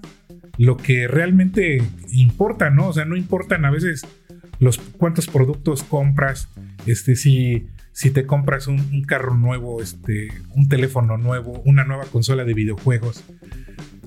[0.60, 1.82] lo que realmente
[2.12, 2.90] importa, ¿no?
[2.90, 4.06] O sea, no importan a veces
[4.60, 6.50] los cuántos productos compras,
[6.86, 12.04] este, si, si te compras un, un carro nuevo, este, un teléfono nuevo, una nueva
[12.12, 13.24] consola de videojuegos.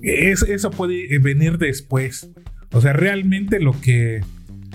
[0.03, 2.29] Es- eso puede eh, venir después.
[2.73, 4.21] O sea, realmente lo que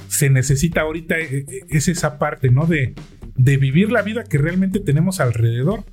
[0.07, 2.65] se necesita ahorita eh, eh, es esa parte, ¿no?
[2.65, 2.95] De,
[3.35, 5.83] de vivir la vida que realmente tenemos alrededor.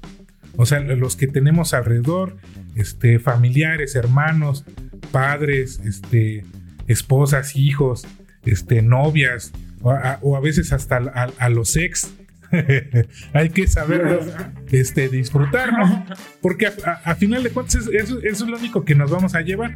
[0.57, 2.37] O sea, los que tenemos alrededor,
[2.75, 4.65] este, familiares, hermanos,
[5.11, 6.45] padres, este,
[6.87, 8.07] esposas, hijos,
[8.45, 12.11] este, novias, o a, veces hasta a, los ex.
[13.35, 14.21] Hay que saber
[14.71, 16.07] este, disfrutar, ¿no?
[16.41, 19.75] Porque a, final de cuentas es- eso, es lo único que nos vamos a llevar.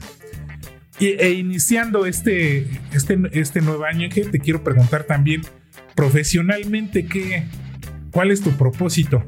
[1.01, 5.42] E iniciando este, este, este nuevo año, Ángel, te quiero preguntar también,
[5.94, 7.44] profesionalmente, ¿qué,
[8.11, 9.24] ¿cuál es tu propósito?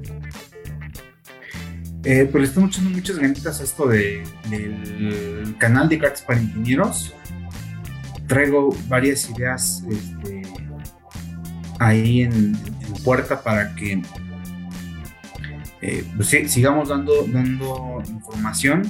[2.02, 6.40] Eh, pues le estamos echando muchas ganitas a esto de- del canal de cartas para
[6.40, 7.14] ingenieros.
[8.26, 10.42] Traigo varias ideas este,
[11.78, 14.02] ahí en, en puerta para que
[15.82, 18.82] eh, pues sigamos dando, dando información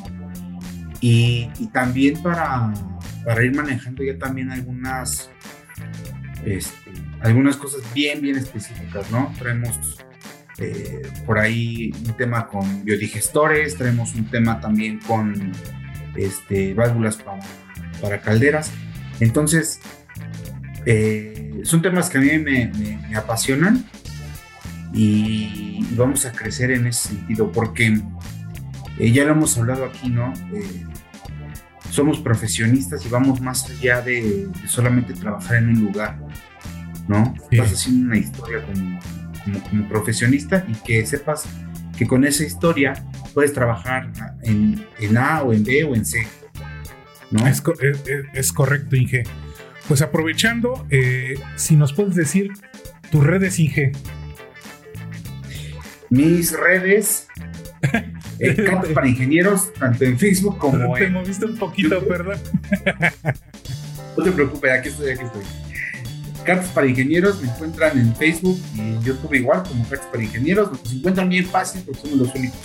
[1.01, 2.73] y, y también para,
[3.25, 5.31] para ir manejando ya también algunas
[6.45, 6.91] este,
[7.21, 9.33] algunas cosas bien bien específicas, ¿no?
[9.39, 9.99] Traemos
[10.61, 15.53] eh, por ahí un tema con biodigestores, traemos un tema también con
[16.17, 17.41] este, válvulas para,
[18.01, 18.71] para calderas.
[19.21, 19.81] Entonces,
[20.87, 23.85] eh, son temas que a mí me, me- me apasionan
[24.93, 28.01] y vamos a crecer en ese sentido porque
[28.99, 30.33] eh, ya lo hemos hablado aquí, ¿no?
[31.91, 36.19] Somos profesionistas y vamos más allá de, de solamente trabajar en un lugar,
[37.09, 37.35] ¿no?
[37.51, 37.59] Sí.
[37.59, 38.99] Vas haciendo una historia como,
[39.45, 41.45] como, como profesionista y que sepas
[41.97, 42.95] que con esa historia
[43.35, 44.11] puedes trabajar
[44.43, 46.27] en, en A o en B o en C,
[47.31, 47.47] ¿no?
[47.47, 47.63] Es,
[48.33, 49.23] es- correcto, Inge.
[49.89, 52.53] Pues aprovechando, eh, si nos puedes decir
[53.11, 53.93] tus redes, Inge.
[56.11, 57.29] Mis redes,
[58.41, 61.13] eh, Cartas para Ingenieros, tanto en Facebook como Te en...
[61.13, 62.39] moviste un poquito, perdón.
[64.17, 65.43] No te preocupes, aquí estoy, aquí estoy.
[66.45, 70.71] Cartas para Ingenieros me encuentran en Facebook y en YouTube igual como Cartas para Ingenieros.
[70.71, 72.59] Nos encuentran bien fácil porque somos los únicos.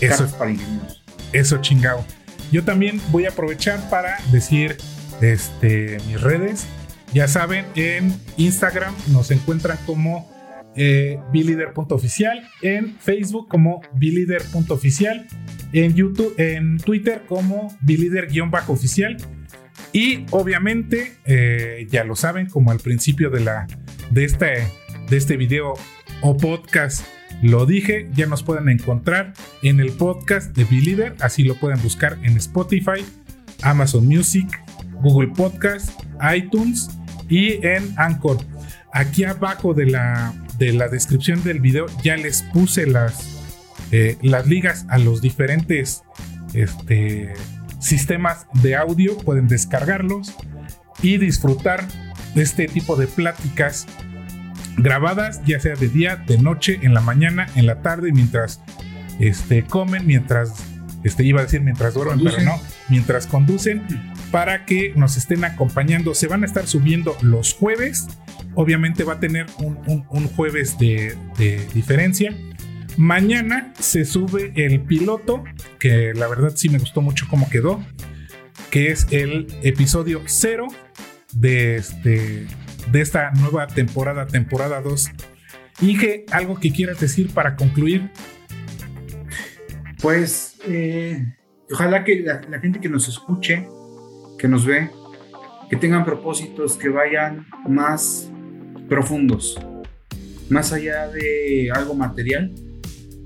[0.00, 1.02] Eso, Cartas para Ingenieros.
[1.32, 2.04] eso chingado.
[2.52, 4.76] Yo también voy a aprovechar para decir
[5.20, 6.66] este, mis redes.
[7.12, 10.28] Ya saben, en Instagram nos encuentran como
[10.76, 15.26] eh, bilider.oficial, en Facebook como bilider.oficial,
[15.72, 19.16] en YouTube, en Twitter como bilider-oficial.
[19.94, 23.68] Y obviamente, eh, ya lo saben, como al principio de, la,
[24.10, 24.66] de, este,
[25.08, 25.74] de este video
[26.20, 27.06] o podcast,
[27.42, 32.18] lo dije, ya nos pueden encontrar en el podcast de Believer, así lo pueden buscar
[32.24, 33.04] en Spotify,
[33.62, 34.48] Amazon Music,
[35.00, 35.90] Google Podcast,
[36.36, 36.90] iTunes
[37.28, 38.38] y en Anchor.
[38.92, 43.38] Aquí abajo de la, de la descripción del video ya les puse las,
[43.92, 46.02] eh, las ligas a los diferentes
[46.52, 47.32] este,
[47.84, 50.34] sistemas de audio, pueden descargarlos
[51.02, 51.86] y disfrutar
[52.34, 53.86] de este tipo de pláticas
[54.76, 58.60] grabadas, ya sea de día, de noche, en la mañana, en la tarde, mientras
[59.20, 60.54] este, comen, mientras,
[61.04, 63.82] este, iba a decir mientras duermen, pero no, mientras conducen,
[64.30, 66.14] para que nos estén acompañando.
[66.14, 68.08] Se van a estar subiendo los jueves,
[68.54, 72.34] obviamente va a tener un, jueves de, de diferencia.
[72.96, 75.42] Mañana se sube el piloto,
[75.78, 77.84] que la verdad sí me gustó mucho cómo quedó,
[78.70, 80.68] que es el episodio 0
[81.32, 82.46] de este
[82.92, 85.10] de esta nueva temporada, temporada 2.
[85.80, 88.10] Inge, ¿algo que quieras decir para concluir?
[90.00, 91.34] Pues eh,
[91.72, 93.66] ojalá que la, gente que nos escuche,
[94.38, 94.90] que nos ve,
[95.70, 98.30] que tengan propósitos que vayan más
[98.88, 99.58] profundos,
[100.50, 102.54] más allá de algo material,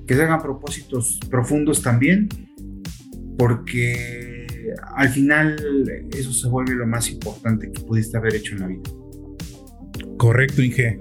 [0.09, 2.29] que se hagan propósitos profundos también,
[3.37, 4.47] porque
[4.97, 5.57] al final
[6.17, 8.83] eso se vuelve lo más importante que pudiste haber hecho en la vida.
[10.17, 10.99] Correcto, Inge.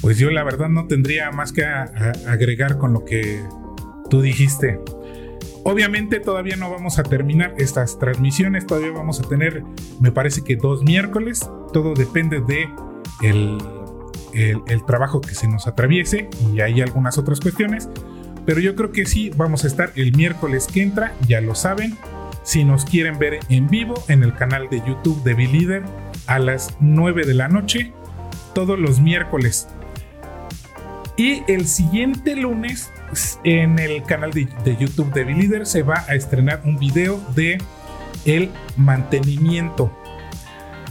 [0.00, 3.42] Pues yo la verdad no tendría más que agregar con lo que
[4.08, 4.78] tú dijiste.
[5.64, 9.64] Obviamente todavía no vamos a terminar estas transmisiones, todavía vamos a tener,
[10.00, 12.68] me parece que dos miércoles, todo depende de
[13.22, 13.58] el,
[14.32, 17.88] el trabajo que se nos atraviese y hay algunas otras cuestiones,
[18.46, 21.98] pero yo creo que sí vamos a estar el miércoles que entra, ya lo saben,
[22.44, 25.82] si nos quieren ver en vivo en el canal de YouTube de Leader
[26.28, 27.92] a las 9 de la noche
[28.54, 29.68] todos los miércoles.
[31.16, 32.90] Y el siguiente lunes
[33.42, 37.58] en el canal de, YouTube de Leader se va a estrenar un video de
[38.24, 39.90] el mantenimiento.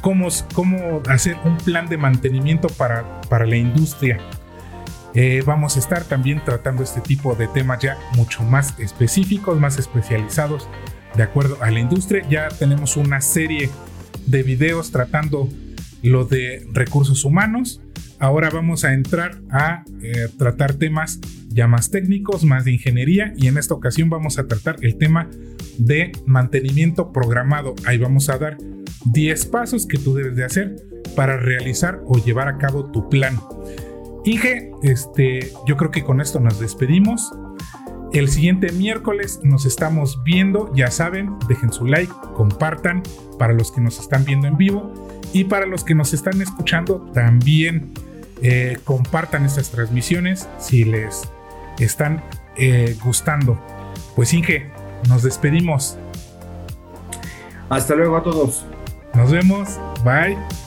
[0.01, 4.20] Cómo, cómo hacer un plan de mantenimiento para, para la industria.
[5.16, 9.80] Eh, vamos a estar también tratando este tipo de temas ya mucho más específicos, más
[9.80, 10.68] especializados
[11.16, 12.28] de acuerdo a la industria.
[12.30, 13.70] Ya tenemos una serie
[14.26, 15.47] de videos tratando
[16.03, 17.82] lo de recursos humanos.
[18.20, 23.47] Ahora vamos a entrar a eh, tratar temas ya más técnicos, más de ingeniería y
[23.47, 25.30] en esta ocasión vamos a tratar el tema
[25.78, 27.76] de mantenimiento programado.
[27.86, 28.57] Ahí vamos a dar
[29.05, 30.76] 10 pasos que tú debes de hacer
[31.16, 33.39] para realizar o llevar a cabo tu plan.
[34.26, 37.32] Inge, este, yo creo que con esto nos despedimos.
[38.11, 43.03] El siguiente miércoles nos estamos viendo, ya saben, dejen su like, compartan
[43.38, 44.91] para los que nos están viendo en vivo
[45.32, 47.93] y para los que nos están escuchando también
[48.41, 51.30] eh, compartan estas transmisiones si les
[51.80, 52.23] están
[52.57, 53.59] eh, gustando.
[54.15, 54.71] Pues Inge,
[55.07, 55.99] nos despedimos.
[57.69, 58.65] Hasta luego a todos.
[59.13, 59.80] Nos vemos.
[60.03, 60.64] Bye.